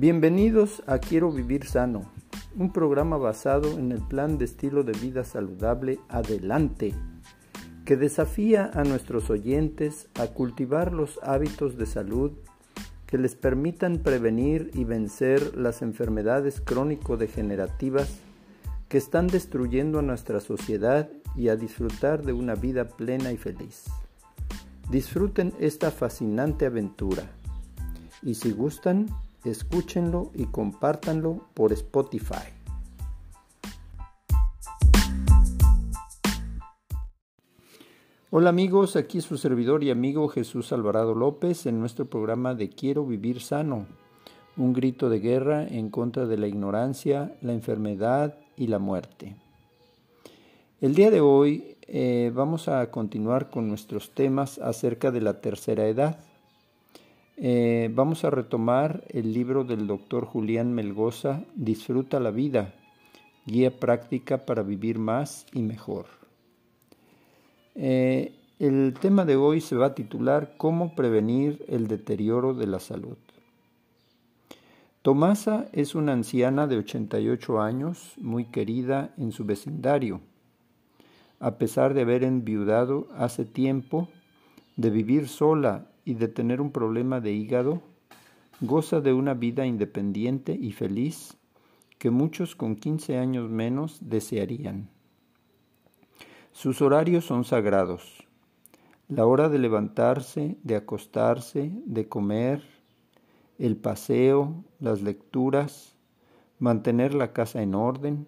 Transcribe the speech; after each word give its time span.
Bienvenidos 0.00 0.82
a 0.86 0.96
Quiero 0.96 1.30
Vivir 1.30 1.66
Sano, 1.66 2.10
un 2.56 2.72
programa 2.72 3.18
basado 3.18 3.78
en 3.78 3.92
el 3.92 4.00
plan 4.00 4.38
de 4.38 4.46
estilo 4.46 4.82
de 4.82 4.92
vida 4.92 5.24
saludable 5.24 6.00
Adelante, 6.08 6.94
que 7.84 7.98
desafía 7.98 8.70
a 8.72 8.82
nuestros 8.82 9.28
oyentes 9.28 10.08
a 10.18 10.28
cultivar 10.28 10.94
los 10.94 11.20
hábitos 11.22 11.76
de 11.76 11.84
salud 11.84 12.32
que 13.04 13.18
les 13.18 13.34
permitan 13.34 13.98
prevenir 13.98 14.70
y 14.72 14.84
vencer 14.84 15.54
las 15.54 15.82
enfermedades 15.82 16.62
crónico-degenerativas 16.62 18.20
que 18.88 18.96
están 18.96 19.26
destruyendo 19.26 19.98
a 19.98 20.02
nuestra 20.02 20.40
sociedad 20.40 21.10
y 21.36 21.48
a 21.48 21.56
disfrutar 21.56 22.24
de 22.24 22.32
una 22.32 22.54
vida 22.54 22.88
plena 22.88 23.32
y 23.32 23.36
feliz. 23.36 23.84
Disfruten 24.90 25.52
esta 25.60 25.90
fascinante 25.90 26.64
aventura 26.64 27.24
y 28.22 28.36
si 28.36 28.50
gustan, 28.52 29.06
escúchenlo 29.44 30.30
y 30.34 30.46
compártanlo 30.46 31.46
por 31.54 31.72
Spotify. 31.72 32.60
Hola 38.32 38.50
amigos, 38.50 38.94
aquí 38.94 39.20
su 39.20 39.38
servidor 39.38 39.82
y 39.82 39.90
amigo 39.90 40.28
Jesús 40.28 40.72
Alvarado 40.72 41.14
López 41.16 41.66
en 41.66 41.80
nuestro 41.80 42.06
programa 42.06 42.54
de 42.54 42.68
Quiero 42.68 43.04
vivir 43.04 43.40
sano, 43.40 43.86
un 44.56 44.72
grito 44.72 45.08
de 45.08 45.18
guerra 45.18 45.66
en 45.66 45.90
contra 45.90 46.26
de 46.26 46.36
la 46.36 46.46
ignorancia, 46.46 47.36
la 47.40 47.52
enfermedad 47.52 48.38
y 48.56 48.68
la 48.68 48.78
muerte. 48.78 49.34
El 50.80 50.94
día 50.94 51.10
de 51.10 51.20
hoy 51.20 51.76
eh, 51.88 52.30
vamos 52.32 52.68
a 52.68 52.88
continuar 52.92 53.50
con 53.50 53.68
nuestros 53.68 54.14
temas 54.14 54.60
acerca 54.60 55.10
de 55.10 55.20
la 55.20 55.40
tercera 55.40 55.88
edad. 55.88 56.20
Eh, 57.42 57.90
vamos 57.94 58.24
a 58.24 58.30
retomar 58.30 59.02
el 59.08 59.32
libro 59.32 59.64
del 59.64 59.86
doctor 59.86 60.26
Julián 60.26 60.74
Melgoza, 60.74 61.42
Disfruta 61.54 62.20
la 62.20 62.30
vida, 62.30 62.74
guía 63.46 63.80
práctica 63.80 64.44
para 64.44 64.62
vivir 64.62 64.98
más 64.98 65.46
y 65.54 65.62
mejor. 65.62 66.04
Eh, 67.76 68.34
el 68.58 68.92
tema 69.00 69.24
de 69.24 69.36
hoy 69.36 69.62
se 69.62 69.74
va 69.74 69.86
a 69.86 69.94
titular 69.94 70.52
¿Cómo 70.58 70.94
prevenir 70.94 71.64
el 71.66 71.86
deterioro 71.88 72.52
de 72.52 72.66
la 72.66 72.78
salud? 72.78 73.16
Tomasa 75.00 75.66
es 75.72 75.94
una 75.94 76.12
anciana 76.12 76.66
de 76.66 76.76
88 76.76 77.62
años, 77.62 78.12
muy 78.18 78.44
querida 78.44 79.14
en 79.16 79.32
su 79.32 79.46
vecindario. 79.46 80.20
A 81.38 81.52
pesar 81.52 81.94
de 81.94 82.02
haber 82.02 82.22
enviudado 82.22 83.08
hace 83.16 83.46
tiempo, 83.46 84.08
de 84.76 84.90
vivir 84.90 85.26
sola 85.26 85.89
y 86.04 86.14
de 86.14 86.28
tener 86.28 86.60
un 86.60 86.70
problema 86.70 87.20
de 87.20 87.32
hígado, 87.32 87.82
goza 88.60 89.00
de 89.00 89.12
una 89.12 89.34
vida 89.34 89.66
independiente 89.66 90.52
y 90.52 90.72
feliz 90.72 91.36
que 91.98 92.10
muchos 92.10 92.56
con 92.56 92.76
15 92.76 93.18
años 93.18 93.50
menos 93.50 93.98
desearían. 94.02 94.88
Sus 96.52 96.82
horarios 96.82 97.24
son 97.24 97.44
sagrados. 97.44 98.26
La 99.08 99.26
hora 99.26 99.48
de 99.48 99.58
levantarse, 99.58 100.56
de 100.62 100.76
acostarse, 100.76 101.70
de 101.84 102.08
comer, 102.08 102.62
el 103.58 103.76
paseo, 103.76 104.64
las 104.78 105.02
lecturas, 105.02 105.96
mantener 106.58 107.14
la 107.14 107.32
casa 107.32 107.62
en 107.62 107.74
orden. 107.74 108.26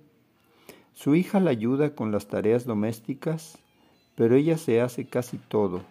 Su 0.92 1.14
hija 1.14 1.40
la 1.40 1.50
ayuda 1.50 1.94
con 1.94 2.12
las 2.12 2.28
tareas 2.28 2.64
domésticas, 2.64 3.58
pero 4.14 4.34
ella 4.34 4.58
se 4.58 4.80
hace 4.80 5.06
casi 5.06 5.38
todo 5.38 5.82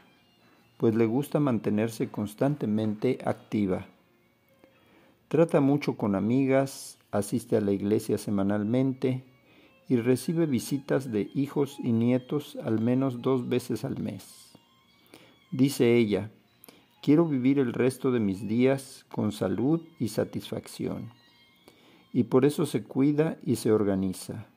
pues 0.82 0.96
le 0.96 1.06
gusta 1.06 1.40
mantenerse 1.40 2.10
constantemente 2.10 3.20
activa. 3.24 3.86
Trata 5.28 5.62
mucho 5.62 5.96
con 5.96 6.16
amigas, 6.16 6.98
asiste 7.12 7.56
a 7.56 7.62
la 7.62 7.72
iglesia 7.72 8.18
semanalmente 8.18 9.24
y 9.88 9.98
recibe 9.98 10.48
visitas 10.48 11.12
de 11.12 11.30
hijos 11.36 11.78
y 11.84 11.92
nietos 11.92 12.58
al 12.64 12.82
menos 12.82 13.22
dos 13.22 13.48
veces 13.48 13.86
al 13.86 14.00
mes. 14.00 14.54
Dice 15.52 15.98
ella, 15.98 16.32
quiero 17.04 17.28
vivir 17.28 17.60
el 17.60 17.74
resto 17.74 18.12
de 18.12 18.20
mis 18.20 18.48
días 18.48 19.06
con 19.12 19.32
salud 19.32 19.82
y 20.00 20.08
satisfacción. 20.08 21.12
Y 22.12 22.24
por 22.24 22.44
eso 22.44 22.66
se 22.66 22.82
cuida 22.82 23.38
y 23.46 23.58
se 23.58 23.72
organiza. 23.72 24.48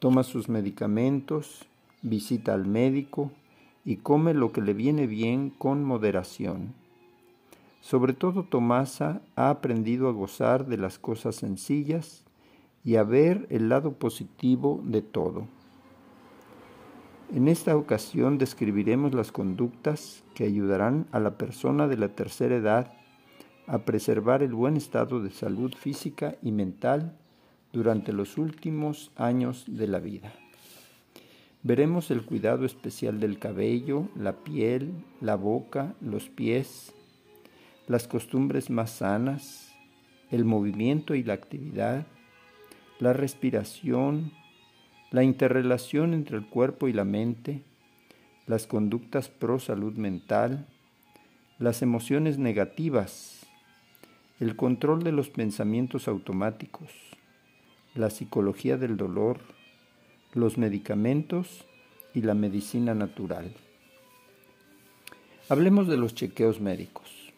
Toma 0.00 0.24
sus 0.24 0.48
medicamentos, 0.48 1.64
visita 2.02 2.54
al 2.54 2.66
médico, 2.66 3.30
y 3.84 3.96
come 3.96 4.34
lo 4.34 4.52
que 4.52 4.60
le 4.60 4.74
viene 4.74 5.06
bien 5.06 5.50
con 5.50 5.84
moderación. 5.84 6.74
Sobre 7.80 8.12
todo 8.12 8.42
Tomasa 8.42 9.22
ha 9.36 9.50
aprendido 9.50 10.08
a 10.08 10.12
gozar 10.12 10.66
de 10.66 10.76
las 10.76 10.98
cosas 10.98 11.36
sencillas 11.36 12.24
y 12.84 12.96
a 12.96 13.02
ver 13.02 13.46
el 13.50 13.68
lado 13.68 13.92
positivo 13.92 14.80
de 14.84 15.02
todo. 15.02 15.46
En 17.34 17.46
esta 17.46 17.76
ocasión 17.76 18.38
describiremos 18.38 19.14
las 19.14 19.32
conductas 19.32 20.24
que 20.34 20.44
ayudarán 20.44 21.06
a 21.12 21.20
la 21.20 21.36
persona 21.36 21.86
de 21.86 21.98
la 21.98 22.08
tercera 22.08 22.56
edad 22.56 22.92
a 23.66 23.80
preservar 23.80 24.42
el 24.42 24.54
buen 24.54 24.76
estado 24.78 25.20
de 25.20 25.30
salud 25.30 25.74
física 25.74 26.36
y 26.42 26.52
mental 26.52 27.18
durante 27.72 28.14
los 28.14 28.38
últimos 28.38 29.12
años 29.16 29.64
de 29.66 29.86
la 29.86 29.98
vida. 29.98 30.32
Veremos 31.68 32.10
el 32.10 32.24
cuidado 32.24 32.64
especial 32.64 33.20
del 33.20 33.38
cabello, 33.38 34.08
la 34.16 34.32
piel, 34.42 34.90
la 35.20 35.34
boca, 35.34 35.92
los 36.00 36.30
pies, 36.30 36.94
las 37.86 38.08
costumbres 38.08 38.70
más 38.70 38.90
sanas, 38.90 39.70
el 40.30 40.46
movimiento 40.46 41.14
y 41.14 41.22
la 41.22 41.34
actividad, 41.34 42.06
la 43.00 43.12
respiración, 43.12 44.32
la 45.10 45.24
interrelación 45.24 46.14
entre 46.14 46.38
el 46.38 46.46
cuerpo 46.46 46.88
y 46.88 46.94
la 46.94 47.04
mente, 47.04 47.60
las 48.46 48.66
conductas 48.66 49.28
pro 49.28 49.58
salud 49.58 49.92
mental, 49.92 50.66
las 51.58 51.82
emociones 51.82 52.38
negativas, 52.38 53.46
el 54.40 54.56
control 54.56 55.02
de 55.02 55.12
los 55.12 55.28
pensamientos 55.28 56.08
automáticos, 56.08 56.88
la 57.94 58.08
psicología 58.08 58.78
del 58.78 58.96
dolor, 58.96 59.57
los 60.34 60.58
medicamentos 60.58 61.64
y 62.14 62.22
la 62.22 62.34
medicina 62.34 62.94
natural. 62.94 63.54
Hablemos 65.48 65.88
de 65.88 65.96
los 65.96 66.14
chequeos 66.14 66.60
médicos. 66.60 67.32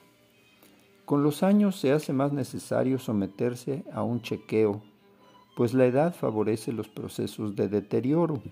Con 1.04 1.22
los 1.22 1.42
años 1.42 1.76
se 1.76 1.92
hace 1.92 2.12
más 2.12 2.32
necesario 2.32 2.98
someterse 2.98 3.84
a 3.92 4.02
un 4.02 4.22
chequeo, 4.22 4.82
pues 5.56 5.74
la 5.74 5.86
edad 5.86 6.14
favorece 6.14 6.72
los 6.72 6.88
procesos 6.88 7.54
de 7.56 7.68
deterioro. 7.68 8.42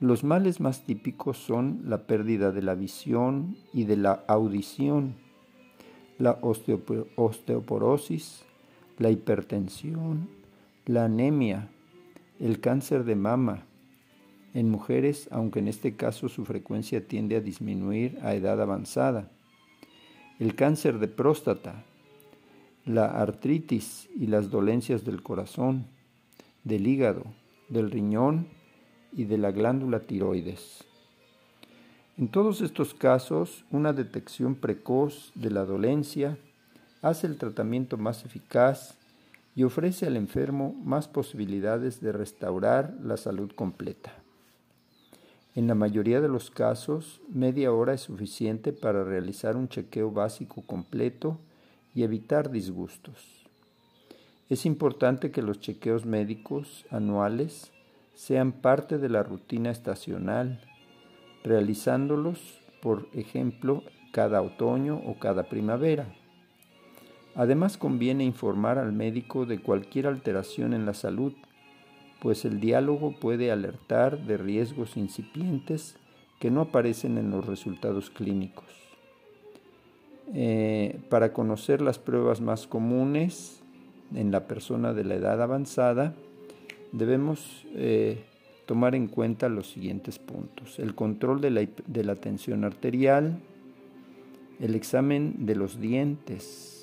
Los 0.00 0.24
males 0.24 0.60
más 0.60 0.84
típicos 0.84 1.36
son 1.36 1.82
la 1.84 2.06
pérdida 2.06 2.52
de 2.52 2.62
la 2.62 2.74
visión 2.74 3.56
y 3.72 3.84
de 3.84 3.96
la 3.96 4.24
audición, 4.28 5.14
la 6.18 6.38
osteoporosis, 7.16 8.44
la 8.98 9.10
hipertensión, 9.10 10.28
la 10.86 11.04
anemia, 11.04 11.68
el 12.40 12.60
cáncer 12.60 13.04
de 13.04 13.16
mama 13.16 13.66
en 14.54 14.70
mujeres, 14.70 15.28
aunque 15.30 15.60
en 15.60 15.68
este 15.68 15.94
caso 15.94 16.28
su 16.28 16.44
frecuencia 16.44 17.06
tiende 17.06 17.36
a 17.36 17.40
disminuir 17.40 18.18
a 18.22 18.34
edad 18.34 18.60
avanzada. 18.60 19.30
El 20.38 20.54
cáncer 20.54 20.98
de 20.98 21.06
próstata, 21.06 21.84
la 22.86 23.06
artritis 23.06 24.08
y 24.16 24.26
las 24.26 24.50
dolencias 24.50 25.04
del 25.04 25.22
corazón, 25.22 25.86
del 26.64 26.86
hígado, 26.86 27.24
del 27.68 27.90
riñón 27.90 28.48
y 29.12 29.24
de 29.24 29.38
la 29.38 29.52
glándula 29.52 30.00
tiroides. 30.00 30.84
En 32.16 32.28
todos 32.28 32.62
estos 32.62 32.94
casos, 32.94 33.64
una 33.70 33.92
detección 33.92 34.54
precoz 34.54 35.30
de 35.34 35.50
la 35.50 35.64
dolencia 35.64 36.38
hace 37.02 37.26
el 37.26 37.36
tratamiento 37.36 37.96
más 37.96 38.24
eficaz 38.24 38.99
y 39.54 39.64
ofrece 39.64 40.06
al 40.06 40.16
enfermo 40.16 40.74
más 40.84 41.08
posibilidades 41.08 42.00
de 42.00 42.12
restaurar 42.12 42.94
la 43.02 43.16
salud 43.16 43.50
completa. 43.52 44.12
En 45.54 45.66
la 45.66 45.74
mayoría 45.74 46.20
de 46.20 46.28
los 46.28 46.50
casos, 46.50 47.20
media 47.28 47.72
hora 47.72 47.94
es 47.94 48.02
suficiente 48.02 48.72
para 48.72 49.02
realizar 49.02 49.56
un 49.56 49.68
chequeo 49.68 50.12
básico 50.12 50.62
completo 50.62 51.38
y 51.94 52.04
evitar 52.04 52.50
disgustos. 52.50 53.44
Es 54.48 54.64
importante 54.64 55.30
que 55.30 55.42
los 55.42 55.60
chequeos 55.60 56.06
médicos 56.06 56.86
anuales 56.90 57.72
sean 58.14 58.52
parte 58.52 58.98
de 58.98 59.08
la 59.08 59.22
rutina 59.22 59.70
estacional, 59.70 60.60
realizándolos, 61.42 62.60
por 62.80 63.08
ejemplo, 63.12 63.82
cada 64.12 64.42
otoño 64.42 65.00
o 65.04 65.18
cada 65.18 65.48
primavera. 65.48 66.14
Además 67.40 67.78
conviene 67.78 68.22
informar 68.22 68.76
al 68.76 68.92
médico 68.92 69.46
de 69.46 69.60
cualquier 69.60 70.06
alteración 70.06 70.74
en 70.74 70.84
la 70.84 70.92
salud, 70.92 71.32
pues 72.20 72.44
el 72.44 72.60
diálogo 72.60 73.12
puede 73.18 73.50
alertar 73.50 74.26
de 74.26 74.36
riesgos 74.36 74.98
incipientes 74.98 75.96
que 76.38 76.50
no 76.50 76.60
aparecen 76.60 77.16
en 77.16 77.30
los 77.30 77.46
resultados 77.46 78.10
clínicos. 78.10 78.66
Eh, 80.34 81.00
para 81.08 81.32
conocer 81.32 81.80
las 81.80 81.98
pruebas 81.98 82.42
más 82.42 82.66
comunes 82.66 83.62
en 84.14 84.32
la 84.32 84.46
persona 84.46 84.92
de 84.92 85.04
la 85.04 85.14
edad 85.14 85.40
avanzada, 85.40 86.12
debemos 86.92 87.64
eh, 87.74 88.22
tomar 88.66 88.94
en 88.94 89.08
cuenta 89.08 89.48
los 89.48 89.66
siguientes 89.70 90.18
puntos. 90.18 90.78
El 90.78 90.94
control 90.94 91.40
de 91.40 91.48
la, 91.48 91.66
de 91.86 92.04
la 92.04 92.16
tensión 92.16 92.64
arterial, 92.64 93.40
el 94.60 94.74
examen 94.74 95.46
de 95.46 95.54
los 95.54 95.80
dientes, 95.80 96.79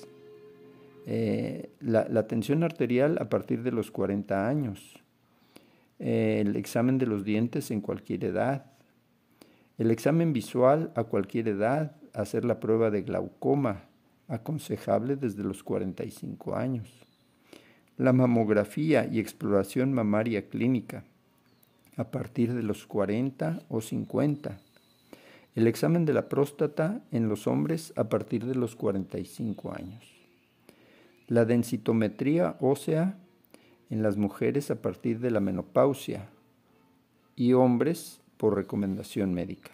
eh, 1.10 1.70
la, 1.80 2.26
tensión 2.26 2.62
arterial 2.62 3.16
a 3.18 3.30
partir 3.30 3.62
de 3.62 3.72
los 3.72 3.90
40 3.90 4.46
años, 4.46 5.00
eh, 5.98 6.44
el 6.44 6.54
examen 6.54 6.98
de 6.98 7.06
los 7.06 7.24
dientes 7.24 7.70
en 7.70 7.80
cualquier 7.80 8.24
edad, 8.24 8.66
el 9.78 9.90
examen 9.90 10.34
visual 10.34 10.92
a 10.96 11.04
cualquier 11.04 11.48
edad, 11.48 11.96
hacer 12.12 12.44
la 12.44 12.60
prueba 12.60 12.90
de 12.90 13.00
glaucoma, 13.00 13.84
aconsejable 14.28 15.16
desde 15.16 15.42
los 15.44 15.62
45 15.62 16.54
años, 16.54 16.90
la 17.96 18.12
mamografía 18.12 19.08
y 19.10 19.18
exploración 19.18 19.94
mamaria 19.94 20.50
clínica 20.50 21.04
a 21.96 22.10
partir 22.10 22.52
de 22.52 22.62
los 22.62 22.86
40 22.86 23.60
o 23.70 23.80
50, 23.80 24.58
el 25.54 25.66
examen 25.68 26.04
de 26.04 26.12
la 26.12 26.28
próstata 26.28 27.00
en 27.12 27.30
los 27.30 27.46
hombres 27.46 27.94
a 27.96 28.10
partir 28.10 28.44
de 28.44 28.56
los 28.56 28.76
45 28.76 29.72
años. 29.72 30.17
La 31.28 31.44
densitometría 31.44 32.56
ósea 32.58 33.18
en 33.90 34.02
las 34.02 34.16
mujeres 34.16 34.70
a 34.70 34.80
partir 34.80 35.20
de 35.20 35.30
la 35.30 35.40
menopausia 35.40 36.30
y 37.36 37.52
hombres 37.52 38.22
por 38.38 38.56
recomendación 38.56 39.34
médica. 39.34 39.70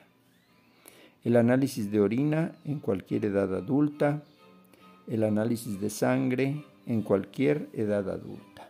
El 1.22 1.36
análisis 1.36 1.92
de 1.92 2.00
orina 2.00 2.52
en 2.64 2.80
cualquier 2.80 3.24
edad 3.24 3.54
adulta. 3.54 4.24
El 5.06 5.22
análisis 5.22 5.80
de 5.80 5.90
sangre 5.90 6.64
en 6.86 7.02
cualquier 7.02 7.68
edad 7.72 8.10
adulta. 8.10 8.68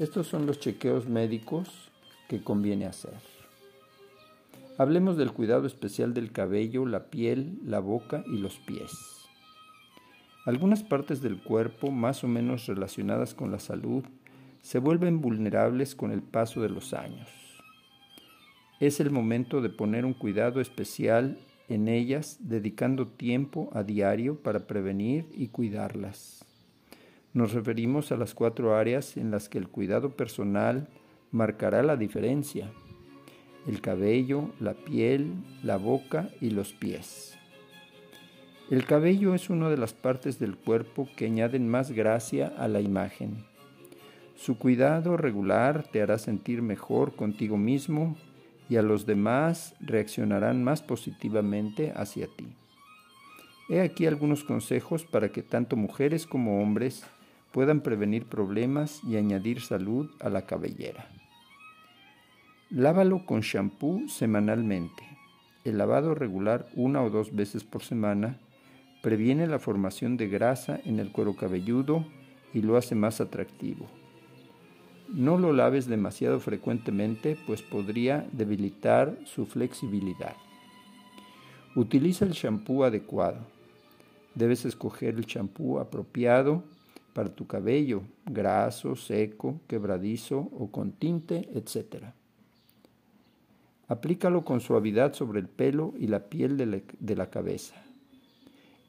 Estos 0.00 0.26
son 0.26 0.46
los 0.46 0.58
chequeos 0.58 1.08
médicos 1.08 1.92
que 2.28 2.42
conviene 2.42 2.86
hacer. 2.86 3.14
Hablemos 4.78 5.16
del 5.16 5.32
cuidado 5.32 5.66
especial 5.68 6.12
del 6.12 6.32
cabello, 6.32 6.86
la 6.86 7.04
piel, 7.04 7.60
la 7.64 7.78
boca 7.78 8.24
y 8.26 8.38
los 8.38 8.58
pies. 8.58 9.21
Algunas 10.44 10.82
partes 10.82 11.22
del 11.22 11.42
cuerpo, 11.42 11.90
más 11.90 12.24
o 12.24 12.28
menos 12.28 12.66
relacionadas 12.66 13.34
con 13.34 13.50
la 13.50 13.58
salud, 13.58 14.04
se 14.60 14.78
vuelven 14.78 15.20
vulnerables 15.20 15.94
con 15.94 16.10
el 16.10 16.22
paso 16.22 16.60
de 16.62 16.68
los 16.68 16.94
años. 16.94 17.28
Es 18.80 19.00
el 19.00 19.10
momento 19.10 19.60
de 19.60 19.70
poner 19.70 20.04
un 20.04 20.14
cuidado 20.14 20.60
especial 20.60 21.38
en 21.68 21.88
ellas, 21.88 22.38
dedicando 22.40 23.06
tiempo 23.06 23.70
a 23.72 23.82
diario 23.82 24.36
para 24.36 24.66
prevenir 24.66 25.26
y 25.32 25.48
cuidarlas. 25.48 26.44
Nos 27.32 27.52
referimos 27.52 28.12
a 28.12 28.16
las 28.16 28.34
cuatro 28.34 28.76
áreas 28.76 29.16
en 29.16 29.30
las 29.30 29.48
que 29.48 29.58
el 29.58 29.68
cuidado 29.68 30.16
personal 30.16 30.88
marcará 31.30 31.82
la 31.82 31.96
diferencia 31.96 32.70
el 33.66 33.80
cabello, 33.80 34.50
la 34.60 34.74
piel, 34.74 35.34
la 35.62 35.76
boca 35.76 36.30
y 36.40 36.50
los 36.50 36.72
pies. 36.72 37.38
El 38.70 38.86
cabello 38.86 39.34
es 39.34 39.50
una 39.50 39.68
de 39.68 39.76
las 39.76 39.92
partes 39.92 40.38
del 40.38 40.56
cuerpo 40.56 41.08
que 41.16 41.26
añaden 41.26 41.68
más 41.68 41.90
gracia 41.90 42.52
a 42.56 42.68
la 42.68 42.80
imagen. 42.80 43.44
Su 44.36 44.56
cuidado 44.56 45.16
regular 45.16 45.84
te 45.92 46.00
hará 46.00 46.18
sentir 46.18 46.62
mejor 46.62 47.14
contigo 47.14 47.56
mismo 47.56 48.16
y 48.68 48.76
a 48.76 48.82
los 48.82 49.04
demás 49.04 49.74
reaccionarán 49.80 50.64
más 50.64 50.82
positivamente 50.82 51.92
hacia 51.94 52.26
ti. 52.28 52.48
He 53.68 53.80
aquí 53.80 54.06
algunos 54.06 54.44
consejos 54.44 55.04
para 55.04 55.30
que 55.30 55.42
tanto 55.42 55.76
mujeres 55.76 56.26
como 56.26 56.62
hombres 56.62 57.04
puedan 57.52 57.80
prevenir 57.82 58.26
problemas 58.26 59.00
y 59.04 59.16
añadir 59.16 59.60
salud 59.60 60.10
a 60.20 60.30
la 60.30 60.46
cabellera. 60.46 61.06
Lávalo 62.70 63.26
con 63.26 63.42
shampoo 63.42 64.08
semanalmente. 64.08 65.04
El 65.64 65.78
lavado 65.78 66.14
regular 66.14 66.66
una 66.74 67.02
o 67.02 67.10
dos 67.10 67.34
veces 67.34 67.64
por 67.64 67.82
semana 67.82 68.38
previene 69.02 69.46
la 69.46 69.58
formación 69.58 70.16
de 70.16 70.28
grasa 70.28 70.80
en 70.84 70.98
el 70.98 71.12
cuero 71.12 71.36
cabelludo 71.36 72.06
y 72.54 72.62
lo 72.62 72.76
hace 72.76 72.94
más 72.94 73.20
atractivo. 73.20 73.86
No 75.08 75.36
lo 75.36 75.52
laves 75.52 75.86
demasiado 75.86 76.40
frecuentemente 76.40 77.36
pues 77.46 77.60
podría 77.60 78.26
debilitar 78.32 79.18
su 79.24 79.44
flexibilidad. 79.44 80.36
Utiliza 81.74 82.24
el 82.24 82.32
shampoo 82.32 82.84
adecuado. 82.84 83.40
Debes 84.34 84.64
escoger 84.64 85.16
el 85.16 85.26
shampoo 85.26 85.80
apropiado 85.80 86.64
para 87.12 87.28
tu 87.28 87.46
cabello, 87.46 88.02
graso, 88.24 88.96
seco, 88.96 89.60
quebradizo 89.66 90.38
o 90.38 90.70
con 90.70 90.92
tinte, 90.92 91.48
etc. 91.54 92.04
Aplícalo 93.88 94.44
con 94.44 94.60
suavidad 94.60 95.12
sobre 95.12 95.40
el 95.40 95.48
pelo 95.48 95.92
y 95.98 96.06
la 96.06 96.28
piel 96.30 96.56
de 96.56 97.16
la, 97.16 97.30
cabeza. 97.30 97.74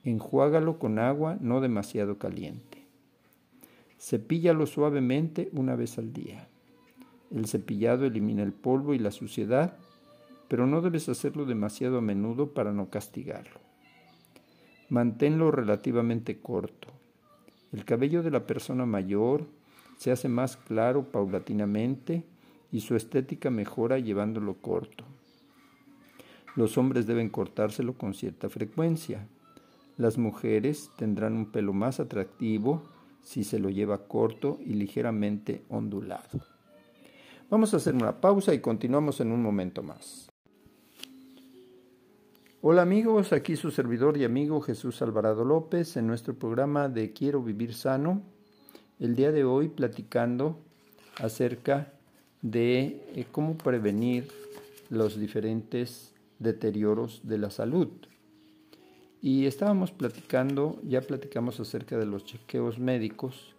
Enjuágalo 0.03 0.79
con 0.79 0.99
agua 0.99 1.37
no 1.39 1.61
demasiado 1.61 2.17
caliente. 2.17 2.85
Cepíllalo 3.97 4.65
suavemente 4.65 5.49
una 5.53 5.75
vez 5.75 5.97
al 5.97 6.11
día. 6.11 6.47
El 7.31 7.47
cepillado 7.47 8.05
elimina 8.05 8.43
el 8.43 8.51
polvo 8.51 8.93
y 8.93 8.99
la 8.99 9.11
suciedad, 9.11 9.77
pero 10.49 10.67
no 10.67 10.81
debes 10.81 11.07
hacerlo 11.07 11.45
demasiado 11.45 11.99
a 11.99 12.01
menudo 12.01 12.53
para 12.53 12.73
no 12.73 12.89
castigarlo. 12.89 13.59
Manténlo 14.89 15.51
relativamente 15.51 16.39
corto. 16.39 16.89
El 17.71 17.85
cabello 17.85 18.21
de 18.21 18.29
la 18.29 18.45
persona 18.45 18.85
mayor 18.85 19.47
se 19.97 20.11
hace 20.11 20.27
más 20.27 20.57
claro 20.57 21.11
paulatinamente 21.11 22.23
y 22.71 22.81
su 22.81 22.95
estética 22.95 23.49
mejora 23.49 23.99
llevándolo 23.99 24.55
corto. 24.55 25.05
Los 26.55 26.77
hombres 26.77 27.07
deben 27.07 27.29
cortárselo 27.29 27.93
con 27.93 28.13
cierta 28.13 28.49
frecuencia. 28.49 29.27
Las 29.97 30.17
mujeres 30.17 30.89
tendrán 30.97 31.33
un 31.33 31.51
pelo 31.51 31.71
más 31.73 31.99
atractivo 31.99 32.83
si 33.21 33.43
se 33.43 33.59
lo 33.59 33.69
lleva 33.69 34.07
corto 34.07 34.59
y 34.65 34.73
ligeramente 34.73 35.63
ondulado. 35.69 36.41
Vamos 37.49 37.73
a 37.73 37.77
hacer 37.77 37.93
una 37.93 38.19
pausa 38.19 38.53
y 38.53 38.59
continuamos 38.59 39.19
en 39.21 39.31
un 39.31 39.43
momento 39.43 39.83
más. 39.83 40.29
Hola 42.61 42.81
amigos, 42.81 43.33
aquí 43.33 43.55
su 43.55 43.71
servidor 43.71 44.17
y 44.17 44.23
amigo 44.23 44.61
Jesús 44.61 45.01
Alvarado 45.01 45.43
López 45.43 45.97
en 45.97 46.07
nuestro 46.07 46.33
programa 46.33 46.89
de 46.89 47.13
Quiero 47.13 47.43
Vivir 47.43 47.73
Sano. 47.73 48.23
El 48.99 49.15
día 49.15 49.31
de 49.31 49.43
hoy 49.43 49.67
platicando 49.67 50.57
acerca 51.17 51.93
de 52.41 53.05
eh, 53.15 53.25
cómo 53.31 53.57
prevenir 53.57 54.29
los 54.89 55.19
diferentes 55.19 56.15
deterioros 56.39 57.21
de 57.23 57.37
la 57.37 57.51
salud. 57.51 57.89
Y 59.23 59.45
estábamos 59.45 59.93
platicando, 59.93 60.81
ya 60.83 60.99
platicamos 60.99 61.57
acerca 61.61 61.97
de 61.97 62.05
los 62.05 62.25
chequeos 62.25 62.77
médicos 62.77 63.55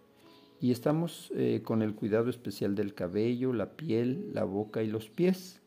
y 0.61 0.71
estamos 0.71 1.31
eh, 1.35 1.61
con 1.63 1.81
el 1.81 1.95
cuidado 1.95 2.29
especial 2.29 2.75
del 2.75 2.93
cabello, 2.93 3.51
la 3.51 3.71
piel, 3.71 4.29
la 4.31 4.43
boca 4.43 4.83
y 4.83 4.87
los 4.87 5.09
pies. 5.09 5.63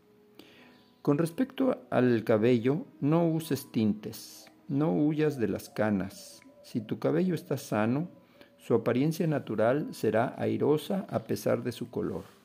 Con 1.02 1.18
respecto 1.18 1.84
al 1.90 2.22
cabello, 2.22 2.86
no 3.00 3.28
uses 3.28 3.72
tintes, 3.72 4.48
no 4.68 4.92
huyas 4.92 5.36
de 5.36 5.48
las 5.48 5.68
canas. 5.68 6.42
Si 6.62 6.80
tu 6.80 7.00
cabello 7.00 7.34
está 7.34 7.56
sano, 7.56 8.08
su 8.56 8.74
apariencia 8.74 9.26
natural 9.26 9.92
será 9.92 10.32
airosa 10.38 11.06
a 11.10 11.24
pesar 11.24 11.64
de 11.64 11.72
su 11.72 11.90
color. 11.90 12.37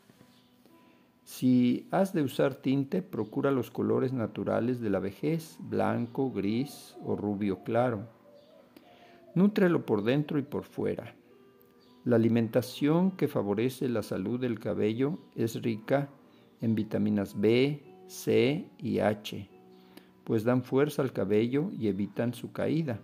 Si 1.24 1.88
has 1.92 2.14
de 2.14 2.22
usar 2.22 2.56
tinte, 2.56 3.02
procura 3.02 3.50
los 3.52 3.72
colores 3.72 4.12
naturales 4.12 4.82
de 4.82 4.90
la 4.90 5.00
vejez, 5.00 5.58
blanco, 5.60 6.32
gris 6.32 6.98
o 7.04 7.16
rubio 7.16 7.64
claro. 7.64 8.08
Nútrelo 9.34 9.86
por 9.86 10.04
dentro 10.04 10.38
y 10.38 10.44
por 10.44 10.64
fuera. 10.64 11.16
La 12.04 12.18
alimentación 12.18 13.12
que 13.12 13.30
favorece 13.30 13.88
la 13.88 14.04
salud 14.04 14.40
del 14.40 14.60
cabello 14.60 15.20
es 15.36 15.62
rica 15.62 16.10
en 16.60 16.76
vitaminas 16.76 17.40
B, 17.40 17.82
C 18.08 18.70
y 18.78 19.00
H, 19.00 19.50
pues 20.26 20.44
dan 20.44 20.64
fuerza 20.64 21.02
al 21.02 21.14
cabello 21.14 21.72
y 21.72 21.88
evitan 21.88 22.34
su 22.34 22.52
caída. 22.52 23.00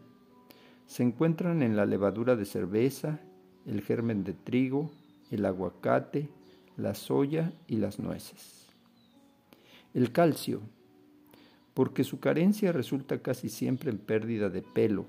Se 0.85 1.03
encuentran 1.03 1.63
en 1.63 1.77
la 1.77 1.85
levadura 1.85 2.35
de 2.35 2.45
cerveza, 2.45 3.21
el 3.65 3.81
germen 3.81 4.23
de 4.23 4.33
trigo, 4.33 4.91
el 5.31 5.45
aguacate, 5.45 6.29
la 6.79 6.95
soya 6.95 7.53
y 7.67 7.75
las 7.75 8.00
nueces. 8.00 8.67
El 9.93 10.12
calcio, 10.12 10.62
porque 11.74 12.03
su 12.03 12.19
carencia 12.19 12.71
resulta 12.71 13.21
casi 13.21 13.50
siempre 13.50 13.91
en 13.91 13.98
pérdida 13.98 14.50
de 14.50 14.62
pelo. 14.62 15.05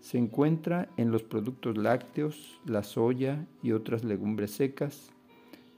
Se 0.00 0.16
encuentra 0.16 0.88
en 0.96 1.10
los 1.10 1.22
productos 1.22 1.76
lácteos, 1.76 2.60
la 2.64 2.82
soya 2.82 3.46
y 3.62 3.72
otras 3.72 4.04
legumbres 4.04 4.52
secas, 4.52 5.10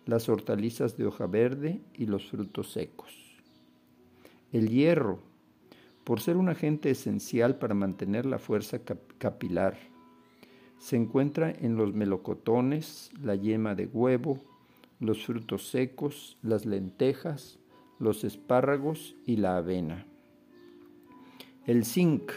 las 0.06 0.28
hortalizas 0.28 0.96
de 0.96 1.06
hoja 1.06 1.26
verde 1.26 1.80
y 1.94 2.06
los 2.06 2.30
frutos 2.30 2.70
secos. 2.70 3.12
El 4.52 4.68
hierro, 4.68 5.18
por 6.04 6.20
ser 6.20 6.36
un 6.36 6.48
agente 6.48 6.90
esencial 6.90 7.58
para 7.58 7.74
mantener 7.74 8.24
la 8.26 8.38
fuerza 8.38 8.80
capilar. 9.18 9.78
Se 10.78 10.96
encuentra 10.96 11.50
en 11.50 11.76
los 11.76 11.92
melocotones, 11.92 13.10
la 13.22 13.34
yema 13.34 13.74
de 13.74 13.86
huevo, 13.86 14.51
los 15.02 15.26
frutos 15.26 15.66
secos, 15.68 16.38
las 16.42 16.64
lentejas, 16.64 17.58
los 17.98 18.22
espárragos 18.22 19.16
y 19.26 19.36
la 19.36 19.56
avena. 19.56 20.06
El 21.66 21.84
zinc, 21.84 22.30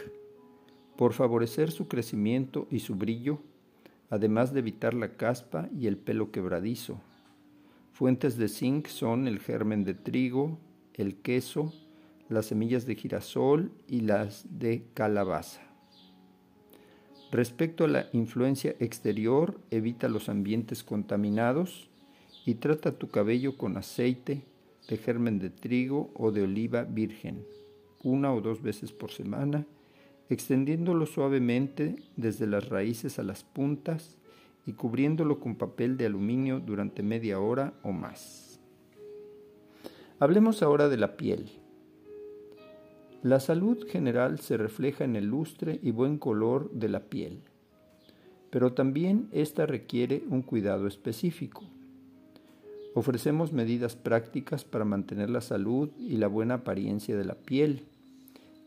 por 0.96 1.12
favorecer 1.12 1.70
su 1.70 1.86
crecimiento 1.86 2.66
y 2.70 2.80
su 2.80 2.96
brillo, 2.96 3.38
además 4.10 4.52
de 4.52 4.60
evitar 4.60 4.94
la 4.94 5.16
caspa 5.16 5.68
y 5.78 5.86
el 5.86 5.96
pelo 5.96 6.32
quebradizo. 6.32 7.00
Fuentes 7.92 8.36
de 8.36 8.48
zinc 8.48 8.88
son 8.88 9.28
el 9.28 9.38
germen 9.38 9.84
de 9.84 9.94
trigo, 9.94 10.58
el 10.94 11.16
queso, 11.16 11.72
las 12.28 12.46
semillas 12.46 12.84
de 12.84 12.96
girasol 12.96 13.70
y 13.86 14.00
las 14.00 14.44
de 14.58 14.86
calabaza. 14.92 15.62
Respecto 17.30 17.84
a 17.84 17.88
la 17.88 18.06
influencia 18.12 18.74
exterior, 18.80 19.60
evita 19.70 20.08
los 20.08 20.28
ambientes 20.28 20.82
contaminados 20.82 21.90
y 22.46 22.54
trata 22.54 22.92
tu 22.92 23.08
cabello 23.08 23.58
con 23.58 23.76
aceite 23.76 24.44
de 24.88 24.96
germen 24.96 25.40
de 25.40 25.50
trigo 25.50 26.10
o 26.14 26.30
de 26.30 26.44
oliva 26.44 26.84
virgen, 26.84 27.44
una 28.04 28.32
o 28.32 28.40
dos 28.40 28.62
veces 28.62 28.92
por 28.92 29.10
semana, 29.10 29.66
extendiéndolo 30.30 31.06
suavemente 31.06 31.96
desde 32.14 32.46
las 32.46 32.68
raíces 32.68 33.18
a 33.18 33.24
las 33.24 33.42
puntas 33.42 34.16
y 34.64 34.74
cubriéndolo 34.74 35.40
con 35.40 35.56
papel 35.56 35.96
de 35.96 36.06
aluminio 36.06 36.60
durante 36.60 37.02
media 37.02 37.40
hora 37.40 37.74
o 37.82 37.90
más. 37.90 38.60
Hablemos 40.20 40.62
ahora 40.62 40.88
de 40.88 40.96
la 40.98 41.16
piel. 41.16 41.50
La 43.22 43.40
salud 43.40 43.84
general 43.88 44.38
se 44.38 44.56
refleja 44.56 45.04
en 45.04 45.16
el 45.16 45.26
lustre 45.26 45.80
y 45.82 45.90
buen 45.90 46.16
color 46.16 46.70
de 46.70 46.88
la 46.90 47.00
piel, 47.00 47.40
pero 48.50 48.72
también 48.72 49.28
ésta 49.32 49.66
requiere 49.66 50.22
un 50.28 50.42
cuidado 50.42 50.86
específico. 50.86 51.64
Ofrecemos 52.96 53.52
medidas 53.52 53.94
prácticas 53.94 54.64
para 54.64 54.86
mantener 54.86 55.28
la 55.28 55.42
salud 55.42 55.90
y 55.98 56.16
la 56.16 56.28
buena 56.28 56.54
apariencia 56.54 57.14
de 57.14 57.26
la 57.26 57.34
piel, 57.34 57.84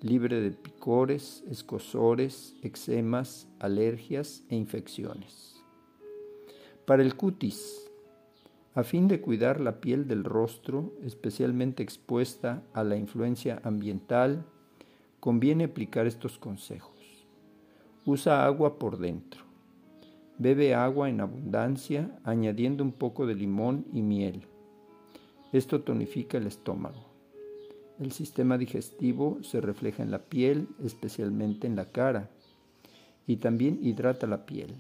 libre 0.02 0.40
de 0.40 0.52
picores, 0.52 1.44
escosores, 1.50 2.56
eczemas, 2.62 3.48
alergias 3.60 4.44
e 4.50 4.56
infecciones. 4.56 5.64
Para 6.86 7.02
el 7.02 7.16
cutis, 7.16 7.90
a 8.76 8.84
fin 8.84 9.08
de 9.08 9.20
cuidar 9.20 9.60
la 9.60 9.82
piel 9.82 10.08
del 10.08 10.24
rostro, 10.24 10.94
especialmente 11.04 11.82
expuesta 11.82 12.62
a 12.74 12.84
la 12.84 12.98
influencia 12.98 13.60
ambiental, 13.64 14.46
conviene 15.20 15.64
aplicar 15.64 16.06
estos 16.06 16.38
consejos. 16.38 17.26
Usa 18.06 18.46
agua 18.46 18.78
por 18.78 19.00
dentro. 19.00 19.49
Bebe 20.40 20.74
agua 20.74 21.10
en 21.10 21.20
abundancia, 21.20 22.18
añadiendo 22.24 22.82
un 22.82 22.94
poco 22.94 23.28
de 23.28 23.36
limón 23.36 23.86
y 23.92 24.02
miel. 24.02 24.44
Esto 25.52 25.82
tonifica 25.82 26.38
el 26.38 26.48
estómago. 26.48 27.10
El 28.00 28.14
sistema 28.14 28.58
digestivo 28.58 29.40
se 29.44 29.60
refleja 29.60 30.02
en 30.02 30.12
la 30.12 30.20
piel, 30.20 30.70
especialmente 30.82 31.68
en 31.68 31.76
la 31.76 31.92
cara, 31.92 32.30
y 33.28 33.36
también 33.36 33.80
hidrata 33.82 34.28
la 34.28 34.46
piel. 34.46 34.76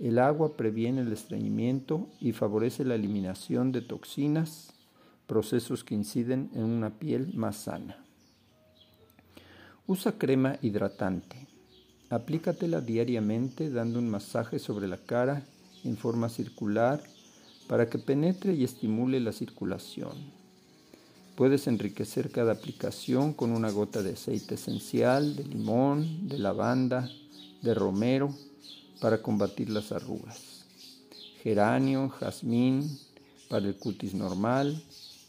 El 0.00 0.18
agua 0.18 0.56
previene 0.56 1.02
el 1.02 1.12
estreñimiento 1.12 2.08
y 2.20 2.32
favorece 2.32 2.84
la 2.84 2.96
eliminación 2.96 3.70
de 3.70 3.82
toxinas, 3.82 4.72
procesos 5.28 5.84
que 5.84 5.94
inciden 5.94 6.50
en 6.54 6.64
una 6.64 6.90
piel 6.98 7.34
más 7.34 7.54
sana. 7.54 8.04
Usa 9.86 10.18
crema 10.18 10.56
hidratante. 10.60 11.49
Aplícatela 12.10 12.80
diariamente 12.80 13.70
dando 13.70 14.00
un 14.00 14.10
masaje 14.10 14.58
sobre 14.58 14.88
la 14.88 14.96
cara 14.96 15.44
en 15.84 15.96
forma 15.96 16.28
circular 16.28 17.00
para 17.68 17.88
que 17.88 17.98
penetre 17.98 18.52
y 18.52 18.64
estimule 18.64 19.20
la 19.20 19.32
circulación. 19.32 20.12
Puedes 21.36 21.68
enriquecer 21.68 22.32
cada 22.32 22.50
aplicación 22.50 23.32
con 23.32 23.52
una 23.52 23.70
gota 23.70 24.02
de 24.02 24.14
aceite 24.14 24.56
esencial, 24.56 25.36
de 25.36 25.44
limón, 25.44 26.28
de 26.28 26.38
lavanda, 26.38 27.08
de 27.62 27.74
romero, 27.74 28.34
para 29.00 29.22
combatir 29.22 29.70
las 29.70 29.92
arrugas. 29.92 30.64
Geranio, 31.44 32.08
jazmín 32.08 32.98
para 33.48 33.68
el 33.68 33.76
cutis 33.76 34.14
normal, 34.14 34.82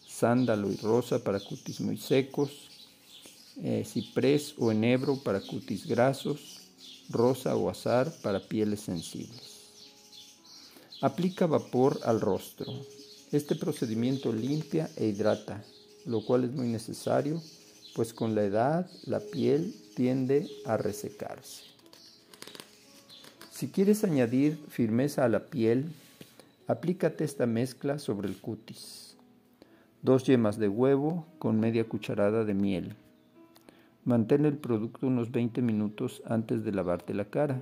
sándalo 0.08 0.72
y 0.72 0.78
rosa 0.78 1.24
para 1.24 1.40
cutis 1.40 1.80
muy 1.80 1.98
secos, 1.98 2.70
eh, 3.62 3.86
ciprés 3.86 4.56
o 4.58 4.72
enebro 4.72 5.18
para 5.18 5.40
cutis 5.40 5.86
grasos, 5.86 6.50
rosa 7.12 7.56
o 7.56 7.70
azar 7.70 8.12
para 8.22 8.39
pieles 8.39 8.82
sensibles. 8.82 9.51
Aplica 11.01 11.48
vapor 11.48 12.00
al 12.03 12.22
rostro. 12.22 12.72
Este 13.32 13.56
procedimiento 13.56 14.32
limpia 14.32 14.89
e 14.96 15.08
hidrata, 15.08 15.63
lo 16.06 16.24
cual 16.24 16.44
es 16.44 16.51
muy 16.51 16.68
necesario, 16.68 17.41
pues 17.96 18.13
con 18.13 18.36
la 18.36 18.44
edad 18.44 18.89
la 19.06 19.20
piel 19.20 19.75
tiende 19.96 20.48
a 20.65 20.77
resecarse. 20.77 21.63
Si 23.51 23.68
quieres 23.68 24.03
añadir 24.03 24.58
firmeza 24.70 25.24
a 25.24 25.30
la 25.30 25.46
piel, 25.46 25.91
aplícate 26.68 27.24
esta 27.24 27.46
mezcla 27.46 28.00
sobre 28.00 28.27
el 28.27 28.38
cutis. 28.38 29.15
Dos 30.01 30.24
yemas 30.24 30.58
de 30.58 30.68
huevo 30.68 31.25
con 31.38 31.60
media 31.60 31.88
cucharada 31.88 32.44
de 32.44 32.53
miel. 32.53 32.96
Mantén 34.03 34.46
el 34.46 34.58
producto 34.58 35.05
unos 35.05 35.31
20 35.31 35.62
minutos 35.62 36.24
antes 36.25 36.63
de 36.63 36.72
lavarte 36.72 37.13
la 37.13 37.25
cara. 37.25 37.62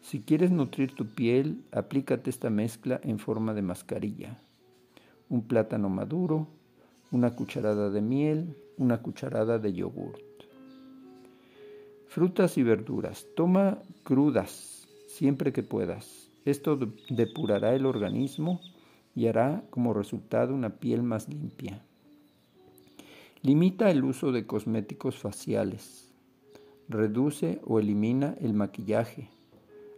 Si 0.00 0.22
quieres 0.22 0.50
nutrir 0.50 0.92
tu 0.94 1.06
piel, 1.06 1.62
aplícate 1.70 2.30
esta 2.30 2.50
mezcla 2.50 3.00
en 3.04 3.18
forma 3.18 3.54
de 3.54 3.62
mascarilla. 3.62 4.40
Un 5.28 5.42
plátano 5.46 5.88
maduro, 5.88 6.48
una 7.12 7.36
cucharada 7.36 7.90
de 7.90 8.00
miel, 8.00 8.56
una 8.76 9.02
cucharada 9.02 9.58
de 9.58 9.72
yogurt. 9.72 10.20
Frutas 12.08 12.58
y 12.58 12.64
verduras. 12.64 13.26
Toma 13.36 13.78
crudas 14.02 14.88
siempre 15.06 15.52
que 15.52 15.62
puedas. 15.62 16.28
Esto 16.44 16.76
depurará 17.08 17.74
el 17.74 17.86
organismo 17.86 18.60
y 19.14 19.28
hará 19.28 19.62
como 19.70 19.94
resultado 19.94 20.54
una 20.54 20.70
piel 20.70 21.04
más 21.04 21.28
limpia. 21.28 21.84
Limita 23.42 23.90
el 23.90 24.04
uso 24.04 24.32
de 24.32 24.46
cosméticos 24.46 25.16
faciales. 25.16 26.12
Reduce 26.90 27.58
o 27.64 27.80
elimina 27.80 28.36
el 28.38 28.52
maquillaje, 28.52 29.30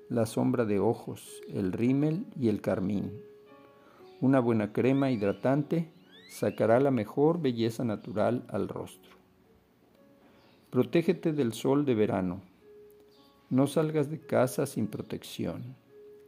la 0.08 0.26
sombra 0.26 0.64
de 0.64 0.78
ojos, 0.78 1.42
el 1.48 1.72
rímel 1.72 2.24
y 2.38 2.50
el 2.50 2.60
carmín. 2.60 3.10
Una 4.20 4.38
buena 4.38 4.72
crema 4.72 5.10
hidratante 5.10 5.90
sacará 6.30 6.78
la 6.78 6.92
mejor 6.92 7.42
belleza 7.42 7.82
natural 7.82 8.44
al 8.46 8.68
rostro. 8.68 9.10
Protégete 10.70 11.32
del 11.32 11.52
sol 11.52 11.84
de 11.84 11.96
verano. 11.96 12.42
No 13.50 13.66
salgas 13.66 14.08
de 14.08 14.20
casa 14.20 14.66
sin 14.66 14.86
protección. 14.86 15.74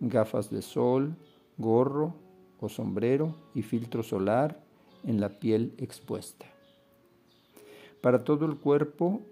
Gafas 0.01 0.51
de 0.51 0.63
sol, 0.63 1.15
gorro 1.59 2.17
o 2.59 2.69
sombrero 2.69 3.37
y 3.55 3.63
filtro 3.63 4.03
solar 4.03 4.65
en 5.05 5.21
la 5.21 5.39
piel 5.39 5.75
expuesta. 5.79 6.54
Para 8.05 8.23
todo 8.23 8.45
el 8.45 8.59
cuerpo, 8.59 9.23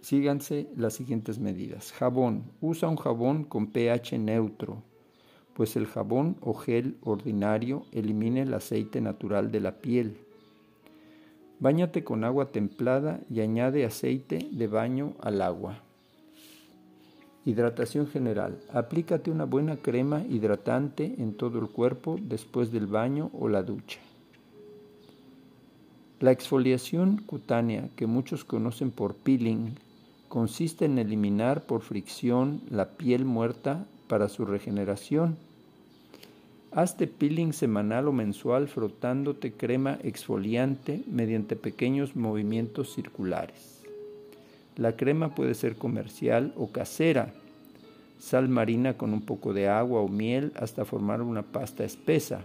síganse 0.00 0.70
las 0.78 0.94
siguientes 0.94 1.38
medidas. 1.38 1.92
Jabón. 1.92 2.44
Usa 2.62 2.88
un 2.88 2.96
jabón 2.96 3.44
con 3.44 3.66
pH 3.66 4.18
neutro, 4.18 4.82
pues 5.52 5.76
el 5.76 5.86
jabón 5.86 6.38
o 6.40 6.54
gel 6.54 6.96
ordinario 7.02 7.84
elimina 7.92 8.40
el 8.40 8.54
aceite 8.54 9.02
natural 9.02 9.52
de 9.52 9.60
la 9.60 9.72
piel. 9.72 10.16
Báñate 11.58 12.02
con 12.02 12.24
agua 12.24 12.50
templada 12.50 13.20
y 13.28 13.40
añade 13.40 13.84
aceite 13.84 14.48
de 14.50 14.66
baño 14.66 15.12
al 15.20 15.42
agua. 15.42 15.82
Hidratación 17.44 18.06
general. 18.06 18.58
Aplícate 18.72 19.30
una 19.30 19.44
buena 19.44 19.76
crema 19.76 20.22
hidratante 20.22 21.16
en 21.18 21.34
todo 21.34 21.58
el 21.58 21.68
cuerpo 21.68 22.16
después 22.22 22.72
del 22.72 22.86
baño 22.86 23.30
o 23.38 23.50
la 23.50 23.62
ducha. 23.62 24.00
La 26.20 26.32
exfoliación 26.32 27.16
cutánea, 27.24 27.88
que 27.96 28.06
muchos 28.06 28.44
conocen 28.44 28.90
por 28.90 29.14
peeling, 29.14 29.76
consiste 30.28 30.84
en 30.84 30.98
eliminar 30.98 31.62
por 31.62 31.80
fricción 31.80 32.60
la 32.68 32.90
piel 32.90 33.24
muerta 33.24 33.86
para 34.06 34.28
su 34.28 34.44
regeneración. 34.44 35.38
Hazte 36.72 37.06
peeling 37.06 37.54
semanal 37.54 38.06
o 38.06 38.12
mensual 38.12 38.68
frotándote 38.68 39.52
crema 39.52 39.98
exfoliante 40.02 41.02
mediante 41.06 41.56
pequeños 41.56 42.14
movimientos 42.16 42.94
circulares. 42.94 43.80
La 44.76 44.96
crema 44.96 45.34
puede 45.34 45.54
ser 45.54 45.76
comercial 45.76 46.52
o 46.54 46.70
casera. 46.70 47.32
Sal 48.18 48.50
marina 48.50 48.98
con 48.98 49.14
un 49.14 49.22
poco 49.22 49.54
de 49.54 49.68
agua 49.68 50.02
o 50.02 50.08
miel 50.08 50.52
hasta 50.56 50.84
formar 50.84 51.22
una 51.22 51.40
pasta 51.40 51.82
espesa. 51.82 52.42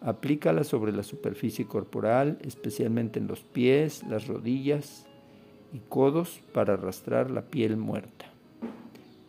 Aplícala 0.00 0.62
sobre 0.62 0.92
la 0.92 1.02
superficie 1.02 1.66
corporal, 1.66 2.38
especialmente 2.42 3.18
en 3.18 3.26
los 3.26 3.40
pies, 3.40 4.04
las 4.08 4.28
rodillas 4.28 5.06
y 5.72 5.80
codos 5.88 6.40
para 6.52 6.74
arrastrar 6.74 7.30
la 7.30 7.42
piel 7.42 7.76
muerta. 7.76 8.26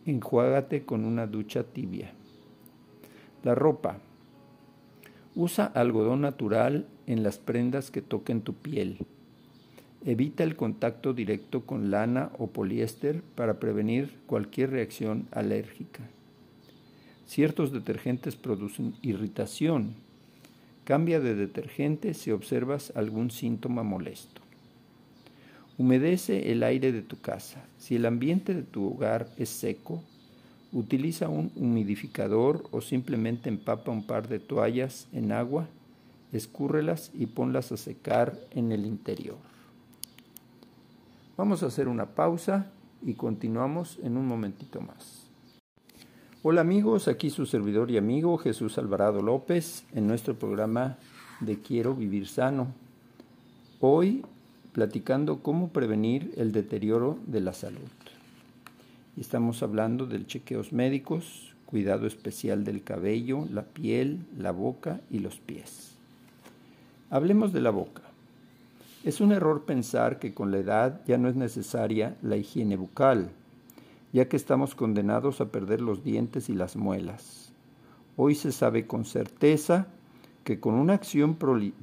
Enjuágate 0.06 0.84
con 0.84 1.04
una 1.04 1.26
ducha 1.26 1.64
tibia. 1.64 2.12
La 3.42 3.54
ropa. 3.54 3.98
Usa 5.34 5.66
algodón 5.66 6.20
natural 6.20 6.86
en 7.06 7.22
las 7.22 7.38
prendas 7.38 7.90
que 7.90 8.02
toquen 8.02 8.42
tu 8.42 8.54
piel. 8.54 8.98
Evita 10.04 10.44
el 10.44 10.56
contacto 10.56 11.12
directo 11.12 11.66
con 11.66 11.90
lana 11.90 12.30
o 12.38 12.46
poliéster 12.46 13.22
para 13.34 13.60
prevenir 13.60 14.18
cualquier 14.26 14.70
reacción 14.70 15.26
alérgica. 15.30 16.08
Ciertos 17.26 17.70
detergentes 17.70 18.34
producen 18.34 18.94
irritación. 19.02 19.94
Cambia 20.90 21.20
de 21.20 21.36
detergente 21.36 22.14
si 22.14 22.32
observas 22.32 22.92
algún 22.96 23.30
síntoma 23.30 23.84
molesto. 23.84 24.40
Humedece 25.78 26.50
el 26.50 26.64
aire 26.64 26.90
de 26.90 27.02
tu 27.02 27.20
casa. 27.20 27.64
Si 27.78 27.94
el 27.94 28.06
ambiente 28.06 28.54
de 28.54 28.64
tu 28.64 28.88
hogar 28.88 29.28
es 29.36 29.50
seco, 29.50 30.02
utiliza 30.72 31.28
un 31.28 31.52
humidificador 31.54 32.64
o 32.72 32.80
simplemente 32.80 33.48
empapa 33.48 33.92
un 33.92 34.04
par 34.04 34.26
de 34.26 34.40
toallas 34.40 35.06
en 35.12 35.30
agua, 35.30 35.68
escúrrelas 36.32 37.12
y 37.14 37.26
ponlas 37.26 37.70
a 37.70 37.76
secar 37.76 38.36
en 38.50 38.72
el 38.72 38.84
interior. 38.84 39.38
Vamos 41.36 41.62
a 41.62 41.66
hacer 41.66 41.86
una 41.86 42.06
pausa 42.16 42.66
y 43.06 43.14
continuamos 43.14 44.00
en 44.02 44.16
un 44.16 44.26
momentito 44.26 44.80
más. 44.80 45.29
Hola 46.42 46.62
amigos, 46.62 47.06
aquí 47.06 47.28
su 47.28 47.44
servidor 47.44 47.90
y 47.90 47.98
amigo 47.98 48.38
Jesús 48.38 48.78
Alvarado 48.78 49.20
López 49.20 49.84
en 49.92 50.06
nuestro 50.06 50.36
programa 50.36 50.96
de 51.40 51.58
Quiero 51.58 51.94
Vivir 51.94 52.26
Sano. 52.26 52.68
Hoy 53.78 54.24
platicando 54.72 55.40
cómo 55.40 55.68
prevenir 55.68 56.32
el 56.38 56.52
deterioro 56.52 57.18
de 57.26 57.42
la 57.42 57.52
salud. 57.52 57.90
Estamos 59.18 59.62
hablando 59.62 60.06
del 60.06 60.26
chequeos 60.26 60.72
médicos, 60.72 61.52
cuidado 61.66 62.06
especial 62.06 62.64
del 62.64 62.82
cabello, 62.82 63.44
la 63.52 63.64
piel, 63.64 64.20
la 64.38 64.52
boca 64.52 65.02
y 65.10 65.18
los 65.18 65.40
pies. 65.40 65.90
Hablemos 67.10 67.52
de 67.52 67.60
la 67.60 67.70
boca. 67.70 68.00
Es 69.04 69.20
un 69.20 69.32
error 69.32 69.64
pensar 69.66 70.18
que 70.18 70.32
con 70.32 70.50
la 70.50 70.56
edad 70.56 71.02
ya 71.06 71.18
no 71.18 71.28
es 71.28 71.36
necesaria 71.36 72.16
la 72.22 72.38
higiene 72.38 72.76
bucal, 72.76 73.28
ya 74.12 74.28
que 74.28 74.36
estamos 74.36 74.74
condenados 74.74 75.40
a 75.40 75.50
perder 75.50 75.80
los 75.80 76.04
dientes 76.04 76.48
y 76.48 76.54
las 76.54 76.76
muelas. 76.76 77.52
Hoy 78.16 78.34
se 78.34 78.52
sabe 78.52 78.86
con 78.86 79.04
certeza 79.04 79.86
que 80.44 80.60
con 80.60 80.74
una 80.74 80.94
acción 80.94 81.36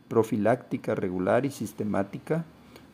profiláctica 0.07 0.95
regular 0.95 1.45
y 1.45 1.51
sistemática, 1.51 2.45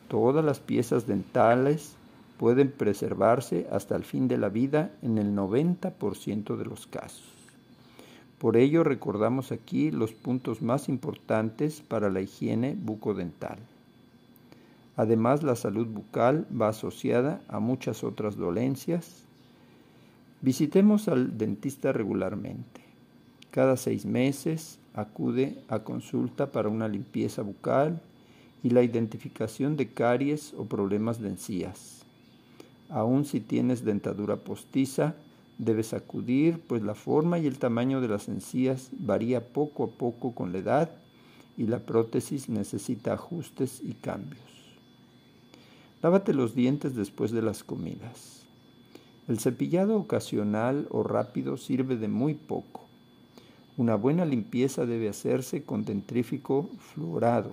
Todas 0.08 0.44
las 0.44 0.60
piezas 0.60 1.06
dentales 1.06 1.96
pueden 2.38 2.70
preservarse 2.70 3.66
hasta 3.72 3.96
el 3.96 4.04
fin 4.04 4.28
de 4.28 4.38
la 4.38 4.48
vida 4.48 4.90
en 5.02 5.18
el 5.18 5.34
90% 5.34 6.56
de 6.56 6.64
los 6.64 6.86
casos. 6.86 7.32
Por 8.38 8.56
ello 8.56 8.84
recordamos 8.84 9.50
aquí 9.50 9.90
los 9.90 10.12
puntos 10.12 10.60
más 10.60 10.88
importantes 10.88 11.80
para 11.80 12.10
la 12.10 12.20
higiene 12.20 12.76
bucodental. 12.78 13.58
Además, 14.96 15.42
la 15.42 15.56
salud 15.56 15.86
bucal 15.86 16.46
va 16.60 16.68
asociada 16.68 17.40
a 17.48 17.58
muchas 17.58 18.04
otras 18.04 18.36
dolencias. 18.36 19.23
Visitemos 20.44 21.08
al 21.08 21.38
dentista 21.38 21.90
regularmente. 21.94 22.82
Cada 23.50 23.78
seis 23.78 24.04
meses 24.04 24.78
acude 24.92 25.56
a 25.68 25.78
consulta 25.78 26.52
para 26.52 26.68
una 26.68 26.86
limpieza 26.86 27.40
bucal 27.40 28.02
y 28.62 28.68
la 28.68 28.82
identificación 28.82 29.78
de 29.78 29.88
caries 29.88 30.52
o 30.52 30.66
problemas 30.66 31.18
de 31.18 31.30
encías. 31.30 32.02
Aun 32.90 33.24
si 33.24 33.40
tienes 33.40 33.86
dentadura 33.86 34.36
postiza, 34.36 35.14
debes 35.56 35.94
acudir, 35.94 36.60
pues 36.60 36.82
la 36.82 36.94
forma 36.94 37.38
y 37.38 37.46
el 37.46 37.58
tamaño 37.58 38.02
de 38.02 38.08
las 38.08 38.28
encías 38.28 38.90
varía 38.98 39.48
poco 39.48 39.84
a 39.84 39.90
poco 39.92 40.34
con 40.34 40.52
la 40.52 40.58
edad 40.58 40.90
y 41.56 41.68
la 41.68 41.78
prótesis 41.78 42.50
necesita 42.50 43.14
ajustes 43.14 43.80
y 43.82 43.94
cambios. 43.94 44.42
Lávate 46.02 46.34
los 46.34 46.54
dientes 46.54 46.94
después 46.94 47.30
de 47.30 47.40
las 47.40 47.64
comidas. 47.64 48.43
El 49.28 49.38
cepillado 49.38 49.96
ocasional 49.96 50.86
o 50.90 51.02
rápido 51.02 51.56
sirve 51.56 51.96
de 51.96 52.08
muy 52.08 52.34
poco. 52.34 52.82
Una 53.76 53.96
buena 53.96 54.24
limpieza 54.24 54.86
debe 54.86 55.08
hacerse 55.08 55.64
con 55.64 55.84
dentrífico 55.84 56.68
fluorado 56.78 57.52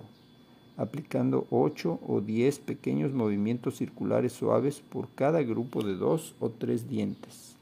aplicando 0.76 1.46
8 1.50 2.00
o 2.06 2.20
10 2.20 2.58
pequeños 2.60 3.12
movimientos 3.12 3.76
circulares 3.76 4.32
suaves 4.32 4.80
por 4.80 5.08
cada 5.14 5.42
grupo 5.42 5.82
de 5.82 5.96
dos 5.96 6.34
o 6.40 6.50
tres 6.50 6.88
dientes, 6.88 7.56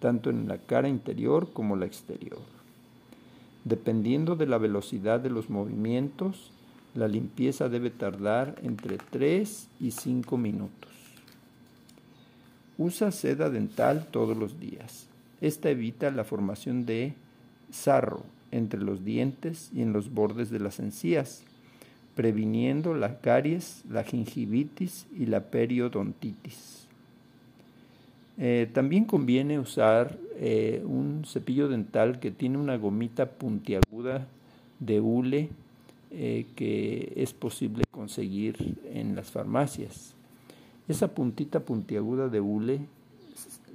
tanto 0.00 0.30
en 0.30 0.48
la 0.48 0.58
cara 0.58 0.88
interior 0.88 1.52
como 1.52 1.76
la 1.76 1.86
exterior. 1.86 2.40
Dependiendo 3.64 4.34
de 4.36 4.46
la 4.46 4.58
velocidad 4.58 5.20
de 5.20 5.30
los 5.30 5.50
movimientos, 5.50 6.50
la 6.94 7.06
limpieza 7.06 7.68
debe 7.68 7.90
tardar 7.90 8.56
entre 8.62 8.98
3 8.98 9.68
y 9.80 9.90
5 9.90 10.36
minutos. 10.36 10.97
Usa 12.78 13.10
seda 13.10 13.50
dental 13.50 14.06
todos 14.10 14.36
los 14.36 14.58
días. 14.58 15.06
Esta 15.40 15.68
evita 15.68 16.10
la 16.10 16.24
formación 16.24 16.86
de 16.86 17.12
sarro 17.70 18.22
entre 18.50 18.80
los 18.80 19.04
dientes 19.04 19.70
y 19.74 19.82
en 19.82 19.92
los 19.92 20.14
bordes 20.14 20.50
de 20.50 20.60
las 20.60 20.78
encías 20.78 21.42
previniendo 22.18 22.94
la 22.94 23.20
caries, 23.20 23.84
la 23.88 24.02
gingivitis 24.02 25.06
y 25.16 25.26
la 25.26 25.38
periodontitis. 25.38 26.88
Eh, 28.38 28.68
también 28.72 29.04
conviene 29.04 29.60
usar 29.60 30.18
eh, 30.34 30.82
un 30.84 31.22
cepillo 31.24 31.68
dental 31.68 32.18
que 32.18 32.32
tiene 32.32 32.58
una 32.58 32.76
gomita 32.76 33.26
puntiaguda 33.26 34.26
de 34.80 35.00
hule 35.00 35.50
eh, 36.10 36.46
que 36.56 37.12
es 37.14 37.32
posible 37.32 37.84
conseguir 37.88 38.76
en 38.92 39.14
las 39.14 39.30
farmacias. 39.30 40.16
Esa 40.88 41.08
puntita 41.08 41.60
puntiaguda 41.60 42.28
de 42.28 42.40
hule 42.40 42.80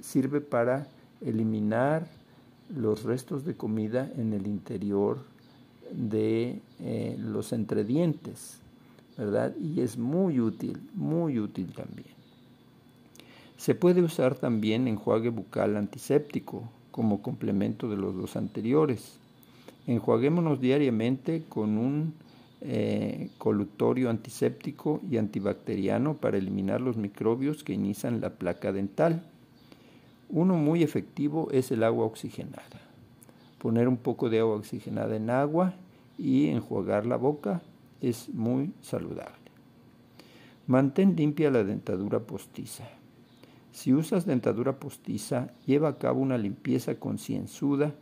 sirve 0.00 0.40
para 0.40 0.88
eliminar 1.20 2.06
los 2.68 3.04
restos 3.04 3.44
de 3.44 3.54
comida 3.54 4.10
en 4.16 4.32
el 4.32 4.46
interior 4.46 5.18
de 5.92 6.60
eh, 6.80 7.16
los 7.18 7.52
entredientes, 7.52 8.58
¿verdad? 9.16 9.54
Y 9.56 9.80
es 9.80 9.96
muy 9.96 10.40
útil, 10.40 10.80
muy 10.94 11.38
útil 11.38 11.72
también. 11.72 12.14
Se 13.56 13.74
puede 13.74 14.02
usar 14.02 14.34
también 14.34 14.88
enjuague 14.88 15.30
bucal 15.30 15.76
antiséptico 15.76 16.68
como 16.90 17.22
complemento 17.22 17.88
de 17.88 17.96
los 17.96 18.14
dos 18.14 18.36
anteriores. 18.36 19.18
Enjuaguémonos 19.86 20.60
diariamente 20.60 21.44
con 21.48 21.78
un 21.78 22.14
eh, 22.64 23.30
colutorio 23.38 24.10
antiséptico 24.10 25.00
y 25.08 25.18
antibacteriano 25.18 26.14
para 26.14 26.38
eliminar 26.38 26.80
los 26.80 26.96
microbios 26.96 27.62
que 27.62 27.72
inician 27.72 28.20
la 28.20 28.30
placa 28.30 28.72
dental. 28.72 29.22
Uno 30.28 30.56
muy 30.56 30.82
efectivo 30.82 31.48
es 31.52 31.70
el 31.70 31.84
agua 31.84 32.06
oxigenada 32.06 32.84
poner 33.64 33.88
un 33.88 33.96
poco 33.96 34.28
de 34.28 34.40
agua 34.40 34.56
oxigenada 34.56 35.16
en 35.16 35.30
agua 35.30 35.72
y 36.18 36.48
enjuagar 36.48 37.06
la 37.06 37.16
boca 37.16 37.62
es 38.02 38.28
muy 38.28 38.74
saludable. 38.82 39.48
Mantén 40.66 41.16
limpia 41.16 41.50
la 41.50 41.64
dentadura 41.64 42.20
postiza. 42.20 42.84
Si 43.72 43.94
usas 43.94 44.26
dentadura 44.26 44.78
postiza, 44.78 45.48
lleva 45.64 45.88
a 45.88 45.96
cabo 45.96 46.20
una 46.20 46.36
limpieza 46.36 46.96
concienzuda 46.96 47.94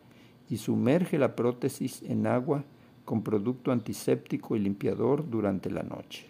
y 0.51 0.57
sumerge 0.57 1.16
la 1.16 1.37
prótesis 1.37 2.03
en 2.03 2.27
agua 2.27 2.64
con 3.12 3.22
producto 3.22 3.72
antiséptico 3.72 4.57
y 4.57 4.59
limpiador 4.59 5.29
durante 5.29 5.70
la 5.70 5.83
noche. 5.83 6.25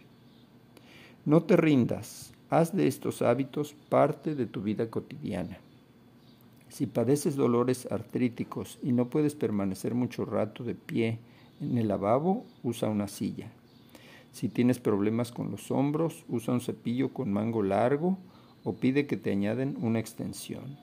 No 1.24 1.44
te 1.44 1.56
rindas, 1.56 2.32
haz 2.50 2.74
de 2.74 2.88
estos 2.88 3.22
hábitos 3.22 3.76
parte 3.88 4.34
de 4.34 4.46
tu 4.46 4.62
vida 4.62 4.90
cotidiana. 4.90 5.58
Si 6.70 6.88
padeces 6.88 7.36
dolores 7.36 7.86
artríticos 7.92 8.80
y 8.82 8.90
no 8.90 9.10
puedes 9.10 9.36
permanecer 9.36 9.94
mucho 9.94 10.24
rato 10.24 10.64
de 10.64 10.74
pie 10.74 11.20
en 11.60 11.78
el 11.78 11.86
lavabo, 11.86 12.44
usa 12.64 12.88
una 12.88 13.06
silla. 13.06 13.46
Si 14.32 14.48
tienes 14.48 14.80
problemas 14.80 15.30
con 15.30 15.52
los 15.52 15.70
hombros, 15.70 16.24
usa 16.28 16.52
un 16.52 16.60
cepillo 16.60 17.12
con 17.12 17.32
mango 17.32 17.62
largo 17.62 18.18
o 18.64 18.72
pide 18.72 19.06
que 19.06 19.16
te 19.16 19.30
añaden 19.30 19.76
una 19.80 20.00
extensión. 20.00 20.76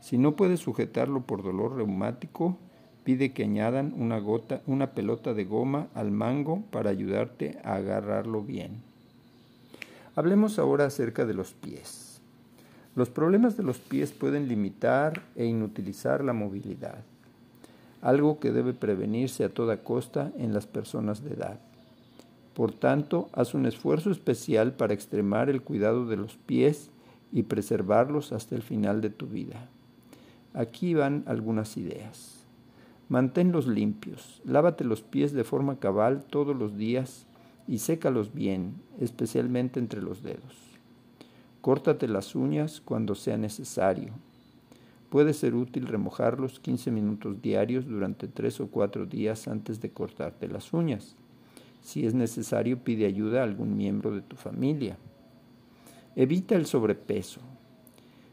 Si 0.00 0.18
no 0.18 0.34
puedes 0.34 0.58
sujetarlo 0.58 1.20
por 1.20 1.44
dolor 1.44 1.76
reumático, 1.76 2.58
pide 3.06 3.32
que 3.32 3.44
añadan 3.44 3.94
una 3.96 4.18
gota, 4.18 4.62
una 4.66 4.90
pelota 4.90 5.32
de 5.32 5.44
goma 5.44 5.86
al 5.94 6.10
mango 6.10 6.64
para 6.72 6.90
ayudarte 6.90 7.56
a 7.62 7.76
agarrarlo 7.76 8.42
bien. 8.42 8.82
Hablemos 10.16 10.58
ahora 10.58 10.86
acerca 10.86 11.24
de 11.24 11.32
los 11.32 11.52
pies. 11.52 12.20
Los 12.96 13.08
problemas 13.08 13.56
de 13.56 13.62
los 13.62 13.78
pies 13.78 14.10
pueden 14.10 14.48
limitar 14.48 15.22
e 15.36 15.44
inutilizar 15.44 16.24
la 16.24 16.32
movilidad. 16.32 16.98
algo 18.02 18.40
que 18.40 18.50
debe 18.50 18.72
prevenirse 18.72 19.44
a 19.44 19.50
toda 19.50 19.84
costa 19.84 20.32
en 20.36 20.52
las 20.52 20.66
personas 20.66 21.22
de 21.22 21.34
edad. 21.34 21.60
Por 22.54 22.72
tanto, 22.72 23.28
haz 23.32 23.54
un 23.54 23.66
esfuerzo 23.66 24.10
especial 24.10 24.72
para 24.72 24.94
extremar 24.94 25.48
el 25.48 25.62
cuidado 25.62 26.06
de 26.06 26.16
los 26.16 26.36
pies 26.36 26.90
y 27.32 27.44
preservarlos 27.44 28.32
hasta 28.32 28.56
el 28.56 28.62
final 28.62 29.00
de 29.00 29.10
tu 29.10 29.26
vida. 29.26 29.68
Aquí 30.54 30.94
van 30.94 31.22
algunas 31.26 31.76
ideas. 31.76 32.35
Manténlos 33.08 33.68
limpios, 33.68 34.42
lávate 34.44 34.82
los 34.82 35.02
pies 35.02 35.32
de 35.32 35.44
forma 35.44 35.78
cabal 35.78 36.24
todos 36.24 36.56
los 36.56 36.76
días 36.76 37.26
y 37.68 37.78
sécalos 37.78 38.34
bien, 38.34 38.74
especialmente 39.00 39.78
entre 39.78 40.02
los 40.02 40.22
dedos. 40.24 40.66
Córtate 41.60 42.08
las 42.08 42.34
uñas 42.34 42.80
cuando 42.80 43.14
sea 43.14 43.36
necesario. 43.36 44.12
Puede 45.08 45.34
ser 45.34 45.54
útil 45.54 45.86
remojarlos 45.86 46.58
15 46.58 46.90
minutos 46.90 47.40
diarios 47.40 47.86
durante 47.86 48.26
3 48.26 48.60
o 48.60 48.66
4 48.68 49.06
días 49.06 49.46
antes 49.46 49.80
de 49.80 49.90
cortarte 49.90 50.48
las 50.48 50.72
uñas. 50.72 51.14
Si 51.82 52.06
es 52.06 52.14
necesario, 52.14 52.78
pide 52.80 53.06
ayuda 53.06 53.40
a 53.40 53.44
algún 53.44 53.76
miembro 53.76 54.12
de 54.12 54.20
tu 54.20 54.34
familia. 54.34 54.98
Evita 56.16 56.56
el 56.56 56.66
sobrepeso. 56.66 57.40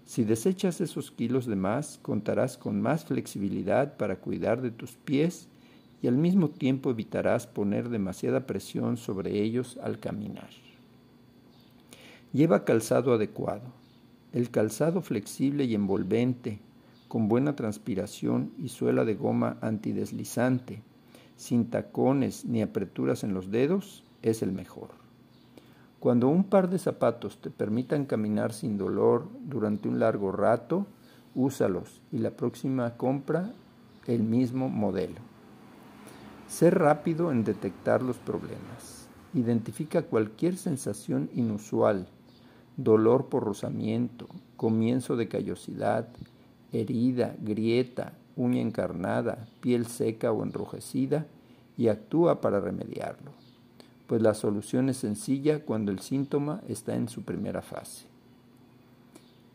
Si 0.05 0.23
desechas 0.23 0.81
esos 0.81 1.11
kilos 1.11 1.45
de 1.45 1.55
más, 1.55 1.99
contarás 2.01 2.57
con 2.57 2.81
más 2.81 3.05
flexibilidad 3.05 3.97
para 3.97 4.17
cuidar 4.17 4.61
de 4.61 4.71
tus 4.71 4.91
pies 4.91 5.47
y 6.01 6.07
al 6.07 6.17
mismo 6.17 6.49
tiempo 6.49 6.91
evitarás 6.91 7.47
poner 7.47 7.89
demasiada 7.89 8.45
presión 8.45 8.97
sobre 8.97 9.41
ellos 9.41 9.79
al 9.81 9.99
caminar. 9.99 10.49
Lleva 12.33 12.65
calzado 12.65 13.13
adecuado. 13.13 13.71
El 14.33 14.49
calzado 14.49 15.01
flexible 15.01 15.63
y 15.65 15.75
envolvente, 15.75 16.59
con 17.07 17.29
buena 17.29 17.55
transpiración 17.55 18.51
y 18.57 18.69
suela 18.69 19.05
de 19.05 19.13
goma 19.13 19.57
antideslizante, 19.61 20.81
sin 21.37 21.69
tacones 21.69 22.43
ni 22.43 22.61
apreturas 22.61 23.23
en 23.23 23.33
los 23.33 23.51
dedos, 23.51 24.03
es 24.23 24.41
el 24.41 24.51
mejor. 24.51 25.02
Cuando 26.03 26.27
un 26.27 26.43
par 26.43 26.69
de 26.69 26.79
zapatos 26.79 27.37
te 27.37 27.49
permitan 27.49 28.03
caminar 28.03 28.51
sin 28.51 28.77
dolor 28.77 29.29
durante 29.39 29.87
un 29.87 29.99
largo 29.99 30.33
rato, 30.33 30.85
úsalos 31.33 32.01
y 32.11 32.17
la 32.17 32.31
próxima 32.31 32.97
compra 32.97 33.53
el 34.05 34.21
mismo 34.21 34.67
modelo. 34.67 35.21
Sé 36.49 36.71
rápido 36.71 37.31
en 37.31 37.45
detectar 37.45 38.01
los 38.01 38.17
problemas. 38.17 39.07
Identifica 39.33 40.01
cualquier 40.01 40.57
sensación 40.57 41.29
inusual, 41.35 42.09
dolor 42.75 43.27
por 43.27 43.45
rozamiento, 43.45 44.27
comienzo 44.57 45.15
de 45.15 45.29
callosidad, 45.29 46.09
herida, 46.73 47.33
grieta, 47.39 48.11
uña 48.35 48.59
encarnada, 48.59 49.47
piel 49.61 49.85
seca 49.85 50.33
o 50.33 50.43
enrojecida 50.43 51.27
y 51.77 51.87
actúa 51.87 52.41
para 52.41 52.59
remediarlo 52.59 53.42
pues 54.13 54.21
la 54.21 54.35
solución 54.35 54.89
es 54.89 54.97
sencilla 54.97 55.65
cuando 55.65 55.91
el 55.91 55.97
síntoma 55.97 56.61
está 56.67 56.93
en 56.95 57.09
su 57.09 57.23
primera 57.23 57.63
fase. 57.63 58.05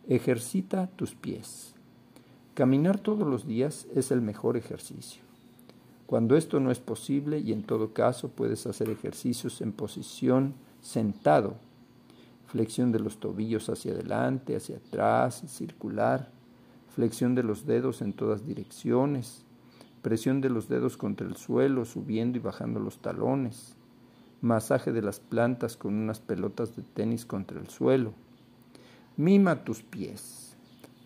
Ejercita 0.08 0.88
tus 0.96 1.14
pies. 1.14 1.74
Caminar 2.54 2.98
todos 2.98 3.24
los 3.24 3.46
días 3.46 3.86
es 3.94 4.10
el 4.10 4.20
mejor 4.20 4.56
ejercicio. 4.56 5.22
Cuando 6.06 6.36
esto 6.36 6.58
no 6.58 6.72
es 6.72 6.80
posible 6.80 7.38
y 7.38 7.52
en 7.52 7.62
todo 7.62 7.92
caso 7.92 8.30
puedes 8.30 8.66
hacer 8.66 8.90
ejercicios 8.90 9.60
en 9.60 9.70
posición 9.70 10.54
sentado, 10.82 11.54
flexión 12.48 12.90
de 12.90 12.98
los 12.98 13.18
tobillos 13.18 13.68
hacia 13.68 13.92
adelante, 13.92 14.56
hacia 14.56 14.78
atrás, 14.78 15.44
circular, 15.46 16.32
flexión 16.96 17.36
de 17.36 17.44
los 17.44 17.64
dedos 17.64 18.02
en 18.02 18.12
todas 18.12 18.44
direcciones, 18.44 19.44
presión 20.02 20.40
de 20.40 20.50
los 20.50 20.68
dedos 20.68 20.96
contra 20.96 21.28
el 21.28 21.36
suelo, 21.36 21.84
subiendo 21.84 22.38
y 22.38 22.40
bajando 22.40 22.80
los 22.80 22.98
talones, 22.98 23.77
masaje 24.40 24.92
de 24.92 25.03
las 25.03 25.20
plantas 25.20 25.77
con 25.77 25.94
unas 25.94 26.20
pelotas 26.20 26.77
de 26.77 26.83
tenis 26.83 27.27
contra 27.27 27.59
el 27.61 27.68
suelo. 27.68 28.12
Mima 29.16 29.64
tus 29.64 29.83
pies. 29.83 30.57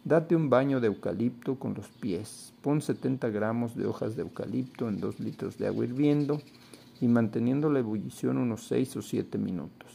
Date 0.04 0.36
un 0.36 0.50
baño 0.50 0.80
de 0.80 0.88
eucalipto 0.88 1.58
con 1.58 1.74
los 1.74 1.88
pies. 1.88 2.52
Pon 2.60 2.82
70 2.82 3.30
gramos 3.30 3.76
de 3.76 3.86
hojas 3.86 4.16
de 4.16 4.22
eucalipto 4.22 4.88
en 4.88 5.00
2 5.00 5.20
litros 5.20 5.58
de 5.58 5.68
agua 5.68 5.84
hirviendo 5.84 6.42
y 7.00 7.08
manteniendo 7.08 7.70
la 7.70 7.78
ebullición 7.78 8.36
unos 8.36 8.66
6 8.66 8.96
o 8.96 9.02
7 9.02 9.38
minutos. 9.38 9.90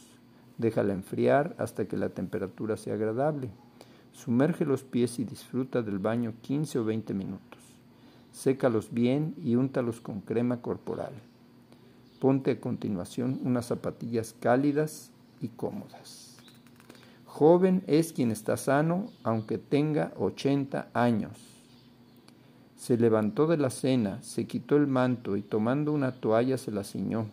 Déjala 0.56 0.94
enfriar 0.94 1.54
hasta 1.58 1.86
que 1.86 1.96
la 1.96 2.08
temperatura 2.08 2.76
sea 2.76 2.94
agradable. 2.94 3.50
Sumerge 4.12 4.64
los 4.64 4.82
pies 4.82 5.20
y 5.20 5.24
disfruta 5.24 5.82
del 5.82 6.00
baño 6.00 6.32
15 6.42 6.80
o 6.80 6.84
20 6.84 7.14
minutos. 7.14 7.60
Sécalos 8.32 8.92
bien 8.92 9.34
y 9.44 9.54
úntalos 9.54 10.00
con 10.00 10.22
crema 10.22 10.60
corporal. 10.60 11.12
Ponte 12.18 12.52
a 12.52 12.60
continuación 12.60 13.40
unas 13.44 13.66
zapatillas 13.66 14.34
cálidas 14.40 15.10
y 15.40 15.48
cómodas. 15.48 16.36
Joven 17.26 17.84
es 17.86 18.12
quien 18.12 18.32
está 18.32 18.56
sano 18.56 19.10
aunque 19.22 19.58
tenga 19.58 20.12
80 20.18 20.88
años. 20.94 21.38
Se 22.76 22.96
levantó 22.96 23.46
de 23.46 23.56
la 23.56 23.70
cena, 23.70 24.22
se 24.22 24.46
quitó 24.46 24.76
el 24.76 24.86
manto 24.86 25.36
y 25.36 25.42
tomando 25.42 25.92
una 25.92 26.12
toalla 26.12 26.58
se 26.58 26.72
la 26.72 26.84
ciñó. 26.84 27.26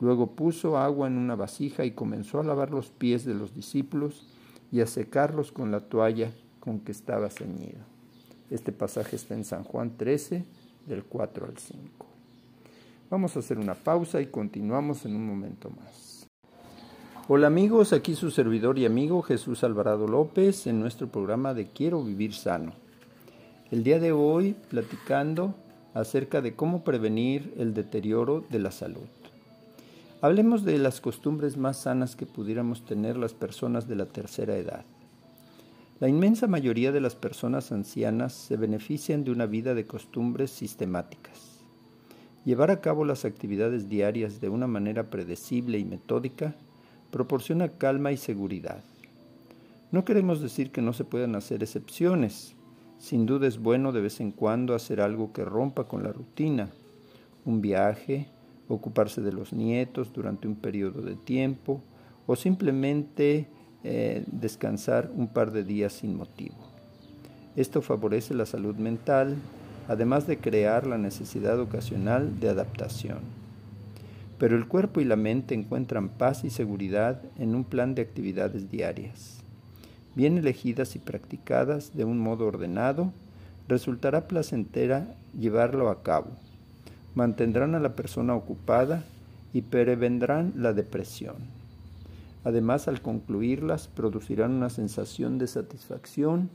Luego 0.00 0.28
puso 0.28 0.78
agua 0.78 1.08
en 1.08 1.18
una 1.18 1.34
vasija 1.34 1.84
y 1.84 1.90
comenzó 1.90 2.40
a 2.40 2.44
lavar 2.44 2.70
los 2.70 2.88
pies 2.88 3.24
de 3.24 3.34
los 3.34 3.54
discípulos 3.54 4.26
y 4.70 4.80
a 4.80 4.86
secarlos 4.86 5.52
con 5.52 5.70
la 5.70 5.80
toalla 5.80 6.32
con 6.60 6.80
que 6.80 6.92
estaba 6.92 7.28
ceñido. 7.28 7.80
Este 8.50 8.72
pasaje 8.72 9.16
está 9.16 9.34
en 9.34 9.44
San 9.44 9.64
Juan 9.64 9.96
13, 9.96 10.44
del 10.86 11.04
4 11.04 11.46
al 11.46 11.58
5. 11.58 12.07
Vamos 13.10 13.36
a 13.36 13.38
hacer 13.38 13.58
una 13.58 13.74
pausa 13.74 14.20
y 14.20 14.26
continuamos 14.26 15.06
en 15.06 15.16
un 15.16 15.26
momento 15.26 15.70
más. 15.70 16.28
Hola 17.26 17.46
amigos, 17.46 17.94
aquí 17.94 18.14
su 18.14 18.30
servidor 18.30 18.78
y 18.78 18.84
amigo 18.84 19.22
Jesús 19.22 19.64
Alvarado 19.64 20.06
López 20.06 20.66
en 20.66 20.78
nuestro 20.78 21.08
programa 21.08 21.54
de 21.54 21.68
Quiero 21.68 22.04
Vivir 22.04 22.34
Sano. 22.34 22.74
El 23.70 23.82
día 23.82 23.98
de 23.98 24.12
hoy 24.12 24.54
platicando 24.68 25.54
acerca 25.94 26.42
de 26.42 26.54
cómo 26.54 26.84
prevenir 26.84 27.54
el 27.56 27.72
deterioro 27.72 28.44
de 28.50 28.58
la 28.58 28.72
salud. 28.72 29.06
Hablemos 30.20 30.66
de 30.66 30.76
las 30.76 31.00
costumbres 31.00 31.56
más 31.56 31.78
sanas 31.78 32.14
que 32.14 32.26
pudiéramos 32.26 32.84
tener 32.84 33.16
las 33.16 33.32
personas 33.32 33.88
de 33.88 33.96
la 33.96 34.04
tercera 34.04 34.54
edad. 34.54 34.84
La 35.98 36.08
inmensa 36.08 36.46
mayoría 36.46 36.92
de 36.92 37.00
las 37.00 37.14
personas 37.14 37.72
ancianas 37.72 38.34
se 38.34 38.58
benefician 38.58 39.24
de 39.24 39.30
una 39.30 39.46
vida 39.46 39.72
de 39.72 39.86
costumbres 39.86 40.50
sistemáticas 40.50 41.57
Llevar 42.44 42.70
a 42.70 42.80
cabo 42.80 43.04
las 43.04 43.24
actividades 43.24 43.88
diarias 43.88 44.40
de 44.40 44.48
una 44.48 44.66
manera 44.66 45.10
predecible 45.10 45.78
y 45.78 45.84
metódica 45.84 46.54
proporciona 47.10 47.68
calma 47.68 48.12
y 48.12 48.16
seguridad. 48.16 48.82
No 49.90 50.04
queremos 50.04 50.40
decir 50.40 50.70
que 50.70 50.82
no 50.82 50.92
se 50.92 51.04
puedan 51.04 51.34
hacer 51.34 51.62
excepciones. 51.62 52.54
Sin 52.98 53.26
duda 53.26 53.46
es 53.46 53.58
bueno 53.58 53.92
de 53.92 54.00
vez 54.00 54.20
en 54.20 54.32
cuando 54.32 54.74
hacer 54.74 55.00
algo 55.00 55.32
que 55.32 55.44
rompa 55.44 55.84
con 55.84 56.02
la 56.02 56.12
rutina. 56.12 56.68
Un 57.44 57.60
viaje, 57.60 58.26
ocuparse 58.68 59.22
de 59.22 59.32
los 59.32 59.52
nietos 59.52 60.12
durante 60.12 60.46
un 60.46 60.56
periodo 60.56 61.00
de 61.00 61.14
tiempo 61.14 61.80
o 62.26 62.36
simplemente 62.36 63.46
eh, 63.84 64.24
descansar 64.26 65.10
un 65.14 65.28
par 65.28 65.52
de 65.52 65.64
días 65.64 65.94
sin 65.94 66.16
motivo. 66.16 66.56
Esto 67.56 67.80
favorece 67.80 68.34
la 68.34 68.46
salud 68.46 68.76
mental 68.76 69.36
además 69.88 70.26
de 70.26 70.36
crear 70.36 70.86
la 70.86 70.98
necesidad 70.98 71.58
ocasional 71.58 72.38
de 72.38 72.50
adaptación. 72.50 73.18
Pero 74.38 74.56
el 74.56 74.68
cuerpo 74.68 75.00
y 75.00 75.04
la 75.04 75.16
mente 75.16 75.54
encuentran 75.54 76.10
paz 76.10 76.44
y 76.44 76.50
seguridad 76.50 77.20
en 77.38 77.54
un 77.54 77.64
plan 77.64 77.94
de 77.94 78.02
actividades 78.02 78.70
diarias. 78.70 79.38
Bien 80.14 80.38
elegidas 80.38 80.94
y 80.94 80.98
practicadas 80.98 81.96
de 81.96 82.04
un 82.04 82.18
modo 82.18 82.46
ordenado, 82.46 83.12
resultará 83.66 84.28
placentera 84.28 85.08
llevarlo 85.36 85.88
a 85.88 86.02
cabo. 86.02 86.30
Mantendrán 87.14 87.74
a 87.74 87.80
la 87.80 87.94
persona 87.94 88.34
ocupada 88.34 89.04
y 89.52 89.62
prevendrán 89.62 90.52
la 90.56 90.72
depresión. 90.72 91.36
Además, 92.44 92.88
al 92.88 93.00
concluirlas, 93.00 93.88
producirán 93.88 94.52
una 94.52 94.70
sensación 94.70 95.38
de 95.38 95.46
satisfacción 95.46 96.50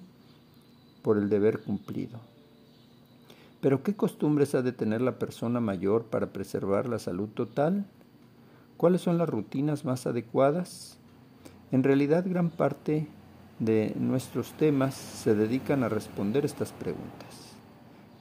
por 1.01 1.17
el 1.17 1.29
deber 1.29 1.59
cumplido. 1.59 2.32
Pero 3.63 3.81
¿qué 3.81 3.95
costumbres 3.95 4.55
ha 4.55 4.61
de 4.61 4.73
tener 4.73 5.01
la 5.01 5.17
persona 5.17 5.61
mayor 5.61 6.07
para 6.07 6.33
preservar 6.33 6.89
la 6.89 6.99
salud 6.99 7.29
total? 7.29 7.85
¿Cuáles 8.75 8.99
son 8.99 9.17
las 9.17 9.29
rutinas 9.29 9.85
más 9.85 10.05
adecuadas? 10.05 10.99
En 11.71 11.81
realidad 11.81 12.25
gran 12.27 12.49
parte 12.49 13.07
de 13.59 13.95
nuestros 13.97 14.51
temas 14.57 14.95
se 14.95 15.33
dedican 15.33 15.85
a 15.85 15.87
responder 15.87 16.43
estas 16.43 16.73
preguntas. 16.73 17.55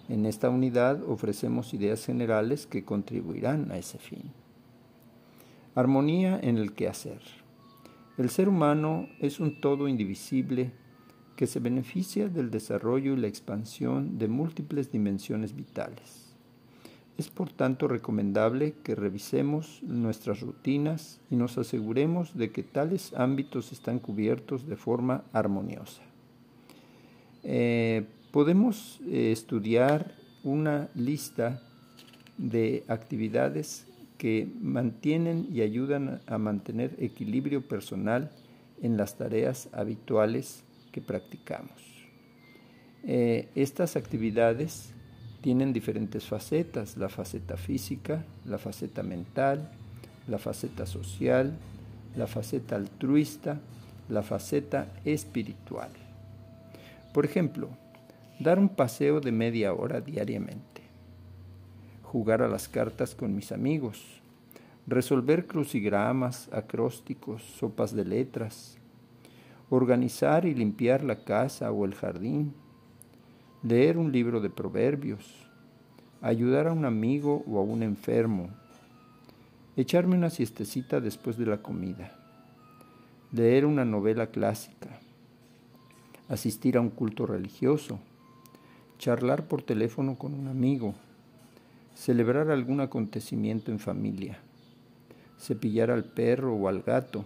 En 0.08 0.26
esta 0.26 0.48
unidad 0.48 1.02
ofrecemos 1.08 1.74
ideas 1.74 2.06
generales 2.06 2.68
que 2.68 2.84
contribuirán 2.84 3.72
a 3.72 3.78
ese 3.78 3.98
fin. 3.98 4.30
Armonía 5.74 6.38
en 6.40 6.56
el 6.56 6.72
quehacer. 6.72 7.20
El 8.16 8.30
ser 8.30 8.48
humano 8.48 9.08
es 9.18 9.40
un 9.40 9.60
todo 9.60 9.88
indivisible 9.88 10.70
que 11.42 11.48
se 11.48 11.58
beneficia 11.58 12.28
del 12.28 12.52
desarrollo 12.52 13.14
y 13.14 13.16
la 13.16 13.26
expansión 13.26 14.16
de 14.16 14.28
múltiples 14.28 14.92
dimensiones 14.92 15.56
vitales. 15.56 16.36
Es 17.18 17.30
por 17.30 17.50
tanto 17.50 17.88
recomendable 17.88 18.74
que 18.84 18.94
revisemos 18.94 19.82
nuestras 19.82 20.38
rutinas 20.40 21.18
y 21.32 21.34
nos 21.34 21.58
aseguremos 21.58 22.36
de 22.38 22.52
que 22.52 22.62
tales 22.62 23.12
ámbitos 23.14 23.72
están 23.72 23.98
cubiertos 23.98 24.68
de 24.68 24.76
forma 24.76 25.24
armoniosa. 25.32 26.02
Eh, 27.42 28.04
podemos 28.30 29.00
eh, 29.08 29.32
estudiar 29.32 30.14
una 30.44 30.90
lista 30.94 31.60
de 32.38 32.84
actividades 32.86 33.88
que 34.16 34.48
mantienen 34.60 35.48
y 35.52 35.62
ayudan 35.62 36.20
a 36.28 36.38
mantener 36.38 36.94
equilibrio 37.00 37.66
personal 37.66 38.30
en 38.80 38.96
las 38.96 39.18
tareas 39.18 39.68
habituales 39.72 40.62
que 40.92 41.00
practicamos. 41.00 41.92
Eh, 43.04 43.48
estas 43.56 43.96
actividades 43.96 44.92
tienen 45.40 45.72
diferentes 45.72 46.24
facetas, 46.24 46.96
la 46.96 47.08
faceta 47.08 47.56
física, 47.56 48.24
la 48.44 48.58
faceta 48.58 49.02
mental, 49.02 49.72
la 50.28 50.38
faceta 50.38 50.86
social, 50.86 51.52
la 52.16 52.28
faceta 52.28 52.76
altruista, 52.76 53.58
la 54.08 54.22
faceta 54.22 54.92
espiritual. 55.04 55.90
Por 57.12 57.24
ejemplo, 57.24 57.70
dar 58.38 58.58
un 58.58 58.68
paseo 58.68 59.20
de 59.20 59.32
media 59.32 59.72
hora 59.72 60.00
diariamente, 60.00 60.82
jugar 62.02 62.42
a 62.42 62.48
las 62.48 62.68
cartas 62.68 63.14
con 63.14 63.34
mis 63.34 63.50
amigos, 63.50 64.00
resolver 64.86 65.46
crucigramas, 65.46 66.48
acrósticos, 66.52 67.42
sopas 67.42 67.94
de 67.94 68.04
letras, 68.04 68.78
organizar 69.74 70.44
y 70.44 70.54
limpiar 70.54 71.02
la 71.02 71.24
casa 71.24 71.72
o 71.72 71.86
el 71.86 71.94
jardín, 71.94 72.52
leer 73.62 73.96
un 73.96 74.12
libro 74.12 74.40
de 74.40 74.50
proverbios, 74.50 75.48
ayudar 76.20 76.66
a 76.66 76.72
un 76.72 76.84
amigo 76.84 77.42
o 77.46 77.58
a 77.58 77.62
un 77.62 77.82
enfermo, 77.82 78.50
echarme 79.74 80.14
una 80.14 80.28
siestecita 80.28 81.00
después 81.00 81.38
de 81.38 81.46
la 81.46 81.62
comida, 81.62 82.12
leer 83.32 83.64
una 83.64 83.86
novela 83.86 84.26
clásica, 84.26 85.00
asistir 86.28 86.76
a 86.76 86.82
un 86.82 86.90
culto 86.90 87.24
religioso, 87.24 87.98
charlar 88.98 89.48
por 89.48 89.62
teléfono 89.62 90.18
con 90.18 90.34
un 90.34 90.48
amigo, 90.48 90.94
celebrar 91.94 92.50
algún 92.50 92.82
acontecimiento 92.82 93.72
en 93.72 93.78
familia, 93.78 94.38
cepillar 95.38 95.90
al 95.90 96.04
perro 96.04 96.54
o 96.54 96.68
al 96.68 96.82
gato, 96.82 97.24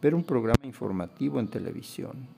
ver 0.00 0.14
un 0.14 0.24
programa 0.24 0.64
informativo 0.64 1.40
en 1.40 1.48
televisión, 1.48 2.28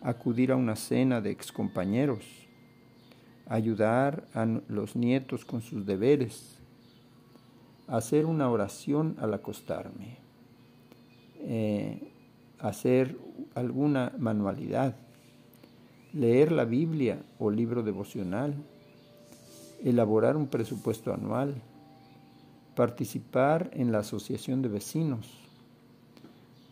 acudir 0.00 0.52
a 0.52 0.56
una 0.56 0.76
cena 0.76 1.20
de 1.20 1.30
excompañeros, 1.30 2.24
ayudar 3.46 4.26
a 4.34 4.46
los 4.46 4.96
nietos 4.96 5.44
con 5.44 5.60
sus 5.60 5.84
deberes, 5.84 6.58
hacer 7.88 8.26
una 8.26 8.48
oración 8.48 9.16
al 9.20 9.34
acostarme, 9.34 10.18
eh, 11.40 12.12
hacer 12.58 13.18
alguna 13.54 14.12
manualidad, 14.18 14.96
leer 16.12 16.52
la 16.52 16.64
Biblia 16.64 17.22
o 17.38 17.50
libro 17.50 17.82
devocional, 17.82 18.54
elaborar 19.82 20.36
un 20.36 20.46
presupuesto 20.46 21.12
anual, 21.12 21.54
participar 22.76 23.70
en 23.74 23.92
la 23.92 23.98
asociación 23.98 24.62
de 24.62 24.68
vecinos, 24.68 25.41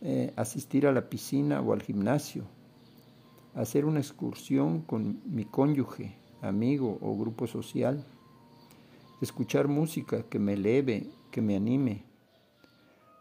eh, 0.01 0.33
asistir 0.35 0.87
a 0.87 0.91
la 0.91 1.09
piscina 1.09 1.61
o 1.61 1.73
al 1.73 1.83
gimnasio, 1.83 2.45
hacer 3.53 3.85
una 3.85 3.99
excursión 3.99 4.81
con 4.81 5.21
mi 5.25 5.45
cónyuge, 5.45 6.15
amigo 6.41 6.97
o 7.01 7.15
grupo 7.15 7.45
social, 7.45 8.03
escuchar 9.21 9.67
música 9.67 10.23
que 10.23 10.39
me 10.39 10.53
eleve, 10.53 11.11
que 11.29 11.41
me 11.41 11.55
anime, 11.55 12.03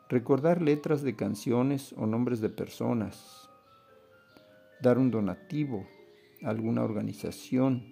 recordar 0.08 0.62
letras 0.62 1.02
de 1.02 1.14
canciones 1.14 1.92
o 1.98 2.06
nombres 2.06 2.40
de 2.40 2.48
personas, 2.48 3.48
dar 4.80 4.98
un 4.98 5.10
donativo 5.10 5.86
a 6.42 6.48
alguna 6.48 6.82
organización, 6.82 7.84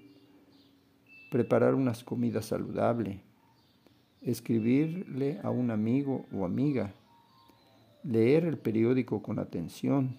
preparar 1.31 1.74
unas 1.74 2.03
comidas 2.03 2.46
saludables, 2.46 3.20
escribirle 4.22 5.38
a 5.42 5.51
un 5.51 5.70
amigo 5.70 6.24
o 6.33 6.46
amiga, 6.46 6.94
leer 8.04 8.44
el 8.44 8.58
periódico 8.58 9.22
con 9.22 9.38
atención, 9.38 10.16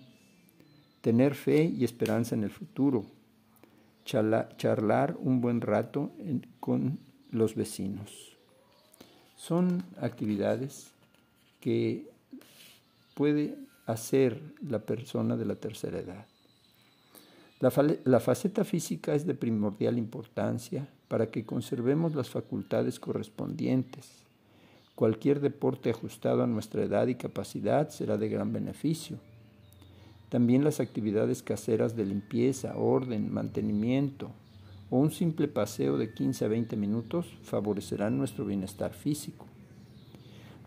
tener 1.02 1.36
fe 1.36 1.64
y 1.64 1.84
esperanza 1.84 2.36
en 2.36 2.44
el 2.44 2.52
futuro, 2.52 3.06
charlar 4.04 5.18
un 5.20 5.42
buen 5.42 5.62
rato 5.62 6.12
con 6.60 7.00
los 7.32 7.56
vecinos. 7.56 8.38
Son 9.36 9.84
actividades 10.02 10.92
que 11.60 12.10
puede 13.14 13.58
hacer 13.86 14.42
la 14.68 14.80
persona 14.80 15.36
de 15.38 15.46
la 15.46 15.56
tercera 15.56 16.00
edad. 16.00 16.26
La, 17.60 18.20
faceta 18.22 18.64
física 18.64 19.14
es 19.14 19.26
de 19.26 19.36
primordial 19.36 19.98
importancia 19.98 20.88
para 21.10 21.30
que 21.30 21.46
conservemos 21.46 22.16
las 22.16 22.30
facultades 22.30 23.00
correspondientes 23.00 24.29
Cualquier 25.00 25.40
deporte 25.40 25.92
ajustado 25.92 26.44
a 26.44 26.48
nuestra 26.48 26.84
edad 26.84 27.08
y 27.08 27.16
capacidad 27.16 27.88
será 27.88 28.18
de 28.18 28.28
gran 28.28 28.52
beneficio. 28.52 29.16
También 30.28 30.66
las 30.66 30.82
actividades 30.82 31.42
caseras 31.42 31.96
de 31.96 32.06
limpieza, 32.06 32.76
orden, 32.76 33.34
mantenimiento 33.34 34.32
o 34.90 34.98
un 34.98 35.12
simple 35.12 35.48
paseo 35.48 35.98
de 35.98 36.14
15 36.14 36.44
a 36.44 36.48
20 36.50 36.76
minutos 36.76 37.28
favorecerán 37.44 38.18
nuestro 38.18 38.44
bienestar 38.44 38.92
físico. 38.92 39.46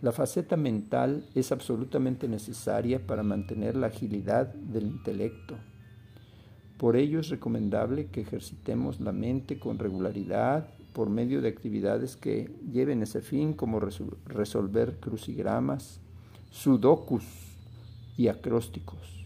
La 0.01 0.13
faceta 0.13 0.57
mental 0.57 1.27
es 1.35 1.53
absolutamente 1.53 2.27
necesaria 2.27 3.07
para 3.07 3.23
mantener 3.23 3.77
la 3.77 3.89
agilidad 3.89 4.47
del 4.47 4.87
intelecto. 4.87 5.59
Por 6.79 6.97
ello 6.97 7.21
es 7.21 7.29
recomendable 7.29 8.07
que 8.07 8.23
ejercitemos 8.23 8.99
la 8.99 9.13
mente 9.13 9.59
con 9.59 9.79
regularidad 9.79 10.71
por 10.93 11.09
medio 11.11 11.41
de 11.41 11.49
actividades 11.49 12.17
que 12.17 12.51
lleven 12.71 13.03
ese 13.03 13.21
fin, 13.21 13.53
como 13.53 13.81
resolver 13.81 14.99
crucigramas, 15.01 16.01
sudokus 16.51 17.25
y 18.17 18.29
acrósticos. 18.29 19.25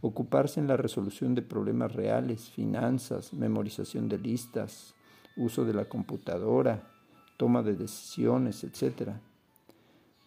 Ocuparse 0.00 0.60
en 0.60 0.68
la 0.68 0.76
resolución 0.76 1.34
de 1.34 1.42
problemas 1.42 1.92
reales, 1.92 2.50
finanzas, 2.50 3.32
memorización 3.32 4.08
de 4.08 4.18
listas, 4.18 4.94
uso 5.36 5.64
de 5.64 5.74
la 5.74 5.86
computadora, 5.86 6.90
toma 7.36 7.62
de 7.62 7.74
decisiones, 7.74 8.62
etc. 8.64 9.12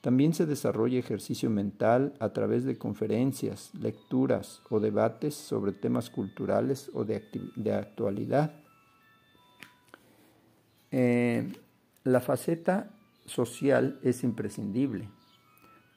También 0.01 0.33
se 0.33 0.45
desarrolla 0.45 0.99
ejercicio 0.99 1.49
mental 1.49 2.13
a 2.19 2.29
través 2.29 2.65
de 2.65 2.77
conferencias, 2.77 3.71
lecturas 3.73 4.61
o 4.69 4.79
debates 4.79 5.35
sobre 5.35 5.71
temas 5.71 6.09
culturales 6.09 6.89
o 6.93 7.05
de, 7.05 7.23
de 7.55 7.73
actualidad 7.73 8.66
eh, 10.91 11.51
la 12.03 12.21
faceta 12.21 12.89
social 13.25 13.99
es 14.03 14.23
imprescindible. 14.23 15.09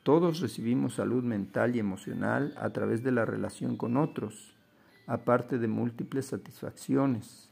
Todos 0.03 0.41
recibimos 0.41 0.95
salud 0.95 1.23
mental 1.23 1.77
y 1.77 1.79
emocional 1.79 2.55
a 2.57 2.71
través 2.71 3.03
de 3.03 3.13
la 3.13 3.25
relación 3.25 3.77
con 3.77 3.97
otros, 3.97 4.55
aparte 5.07 5.59
de 5.59 5.69
múltiples 5.69 6.27
satisfacciones. 6.27 7.51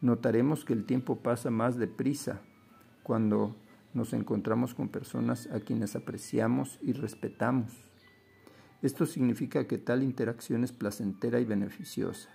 Notaremos 0.00 0.64
que 0.64 0.72
el 0.72 0.86
tiempo 0.86 1.16
pasa 1.16 1.50
más 1.50 1.76
deprisa 1.76 2.40
cuando 3.02 3.56
nos 3.94 4.12
encontramos 4.12 4.74
con 4.74 4.88
personas 4.88 5.48
a 5.52 5.60
quienes 5.60 5.96
apreciamos 5.96 6.78
y 6.82 6.92
respetamos. 6.92 7.72
Esto 8.80 9.06
significa 9.06 9.66
que 9.66 9.78
tal 9.78 10.02
interacción 10.02 10.64
es 10.64 10.72
placentera 10.72 11.40
y 11.40 11.44
beneficiosa. 11.44 12.30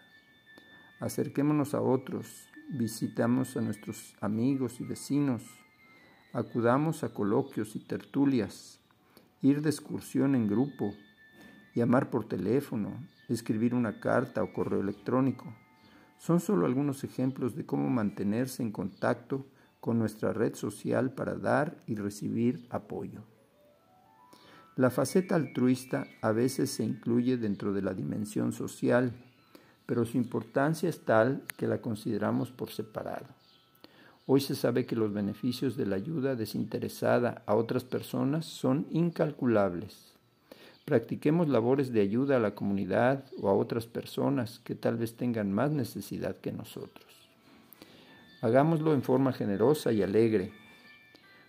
Acerquémonos 0.99 1.73
a 1.73 1.81
otros, 1.81 2.47
visitamos 2.69 3.55
a 3.55 3.61
nuestros 3.61 4.15
amigos 4.19 4.79
y 4.81 4.83
vecinos, 4.83 5.43
acudamos 6.33 7.03
a 7.03 7.13
coloquios 7.13 7.75
y 7.75 7.79
tertulias, 7.79 8.79
ir 9.41 9.61
de 9.61 9.69
excursión 9.69 10.35
en 10.35 10.47
grupo, 10.47 10.93
llamar 11.73 12.09
por 12.09 12.27
teléfono, 12.27 12.91
escribir 13.29 13.73
una 13.73 13.99
carta 13.99 14.43
o 14.43 14.51
correo 14.53 14.81
electrónico. 14.81 15.53
Son 16.17 16.39
solo 16.39 16.65
algunos 16.65 17.03
ejemplos 17.03 17.55
de 17.55 17.65
cómo 17.65 17.89
mantenerse 17.89 18.63
en 18.63 18.71
contacto 18.71 19.45
con 19.79 19.99
nuestra 19.99 20.33
red 20.33 20.55
social 20.55 21.13
para 21.13 21.35
dar 21.35 21.77
y 21.87 21.95
recibir 21.95 22.67
apoyo. 22.69 23.23
La 24.75 24.89
faceta 24.89 25.35
altruista 25.35 26.07
a 26.21 26.31
veces 26.31 26.71
se 26.71 26.83
incluye 26.83 27.37
dentro 27.37 27.73
de 27.73 27.81
la 27.81 27.93
dimensión 27.93 28.51
social 28.51 29.26
pero 29.87 30.05
su 30.05 30.17
importancia 30.17 30.87
es 30.87 30.99
tal 30.99 31.41
que 31.57 31.65
la 31.65 31.81
consideramos 31.81 32.51
por 32.51 32.69
separado. 32.69 33.25
Hoy 34.27 34.41
se 34.41 34.55
sabe 34.55 34.85
que 34.85 34.97
los 34.97 35.13
beneficios 35.13 35.77
de 35.77 35.85
la 35.85 35.95
ayuda 35.95 36.35
desinteresada 36.35 37.41
a 37.45 37.55
otras 37.55 37.85
personas 37.85 38.45
son 38.45 38.85
incalculables. 38.91 40.13
Practiquemos 40.83 41.47
labores 41.47 41.93
de 41.93 42.01
ayuda 42.01 42.35
a 42.35 42.39
la 42.39 42.53
comunidad 42.53 43.23
o 43.41 43.47
a 43.47 43.53
otras 43.53 43.87
personas 43.87 44.59
que 44.59 44.75
tal 44.75 44.97
vez 44.97 45.15
tengan 45.15 45.53
más 45.53 45.71
necesidad 45.71 46.35
que 46.35 46.51
nosotros. 46.51 47.05
Hagámoslo 48.41 48.93
en 48.93 49.03
forma 49.03 49.31
generosa 49.31 49.93
y 49.93 50.03
alegre. 50.03 50.51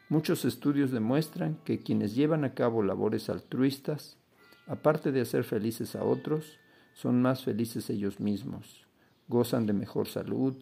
Muchos 0.09 0.44
estudios 0.44 0.92
demuestran 0.92 1.59
que 1.64 1.81
quienes 1.81 2.14
llevan 2.14 2.44
a 2.44 2.55
cabo 2.55 2.85
labores 2.85 3.29
altruistas, 3.29 4.16
aparte 4.68 5.11
de 5.11 5.20
hacer 5.20 5.42
felices 5.42 5.96
a 5.96 6.05
otros, 6.05 6.58
son 6.99 7.23
más 7.23 7.45
felices 7.45 7.91
ellos 7.91 8.19
mismos, 8.19 8.85
gozan 9.29 9.67
de 9.67 9.73
mejor 9.73 10.09
salud, 10.09 10.57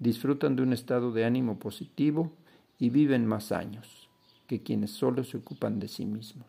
disfrutan 0.00 0.56
de 0.56 0.62
un 0.62 0.72
estado 0.72 1.12
de 1.12 1.24
ánimo 1.24 1.60
positivo 1.60 2.32
y 2.80 2.90
viven 2.90 3.24
más 3.24 3.52
años 3.52 4.10
que 4.48 4.64
quienes 4.64 4.90
solo 4.90 5.22
se 5.22 5.36
ocupan 5.36 5.78
de 5.78 5.86
sí 5.86 6.04
mismos. 6.04 6.48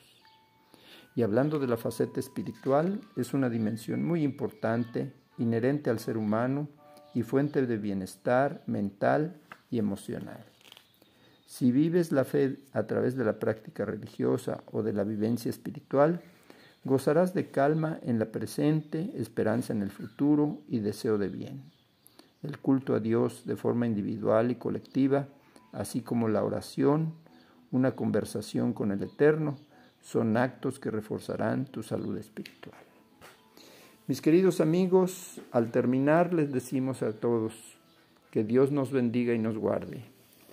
Y 1.14 1.22
hablando 1.22 1.60
de 1.60 1.68
la 1.68 1.78
faceta 1.78 2.20
espiritual, 2.20 3.02
es 3.16 3.36
una 3.36 3.52
dimensión 3.52 4.04
muy 4.04 4.24
importante, 4.24 5.14
inherente 5.38 5.92
al 5.92 6.00
ser 6.00 6.18
humano 6.18 6.68
y 7.14 7.22
fuente 7.22 7.68
de 7.68 7.78
bienestar 7.78 8.64
mental 8.66 9.40
y 9.70 9.78
emocional. 9.78 10.44
Si 11.46 11.72
vives 11.72 12.12
la 12.12 12.24
fe 12.24 12.58
a 12.74 12.88
través 12.88 13.16
de 13.16 13.26
la 13.26 13.38
práctica 13.38 13.86
religiosa 13.86 14.64
o 14.72 14.82
de 14.82 14.94
la 14.94 15.04
vivencia 15.04 15.50
espiritual, 15.52 16.24
gozarás 16.84 17.34
de 17.34 17.52
calma 17.52 18.00
en 18.04 18.20
la 18.20 18.32
presente, 18.32 19.12
esperanza 19.16 19.74
en 19.74 19.82
el 19.82 19.92
futuro 19.92 20.60
y 20.68 20.80
deseo 20.80 21.18
de 21.18 21.30
bien. 21.30 21.64
El 22.42 22.58
culto 22.58 22.96
a 22.96 23.00
Dios 23.00 23.46
de 23.46 23.56
forma 23.56 23.86
individual 23.86 24.52
y 24.52 24.56
colectiva, 24.56 25.28
así 25.74 26.02
como 26.02 26.30
la 26.30 26.44
oración, 26.44 27.14
una 27.72 27.92
conversación 27.92 28.74
con 28.74 28.92
el 28.92 29.04
Eterno, 29.04 29.58
son 30.02 30.38
actos 30.38 30.80
que 30.80 30.90
reforzarán 30.90 31.66
tu 31.66 31.84
salud 31.84 32.18
espiritual. 32.18 32.78
Mis 34.08 34.22
queridos 34.22 34.62
amigos, 34.62 35.42
al 35.52 35.72
terminar 35.72 36.34
les 36.34 36.52
decimos 36.52 37.04
a 37.04 37.12
todos 37.12 37.54
que 38.32 38.44
Dios 38.44 38.72
nos 38.72 38.92
bendiga 38.92 39.34
y 39.34 39.40
nos 39.40 39.58
guarde, 39.58 40.04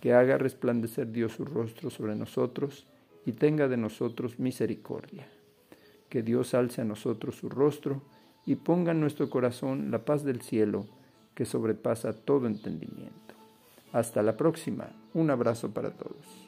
que 0.01 0.13
haga 0.13 0.37
resplandecer 0.37 1.13
Dios 1.13 1.33
su 1.33 1.45
rostro 1.45 1.89
sobre 1.89 2.17
nosotros 2.17 2.87
y 3.25 3.33
tenga 3.33 3.69
de 3.69 3.77
nosotros 3.77 4.39
misericordia. 4.39 5.27
Que 6.09 6.23
Dios 6.23 6.55
alce 6.55 6.83
a 6.83 6.85
nosotros 6.85 7.37
su 7.37 7.49
rostro 7.49 8.03
y 8.45 8.57
ponga 8.57 8.93
en 8.93 9.01
nuestro 9.01 9.29
corazón 9.29 9.91
la 9.91 10.05
paz 10.05 10.25
del 10.25 10.41
cielo 10.41 10.87
que 11.35 11.45
sobrepasa 11.45 12.13
todo 12.13 12.47
entendimiento. 12.47 13.35
Hasta 13.93 14.23
la 14.23 14.37
próxima. 14.37 14.89
Un 15.15 15.31
abrazo 15.31 15.71
para 15.71 15.91
todos. 15.91 16.46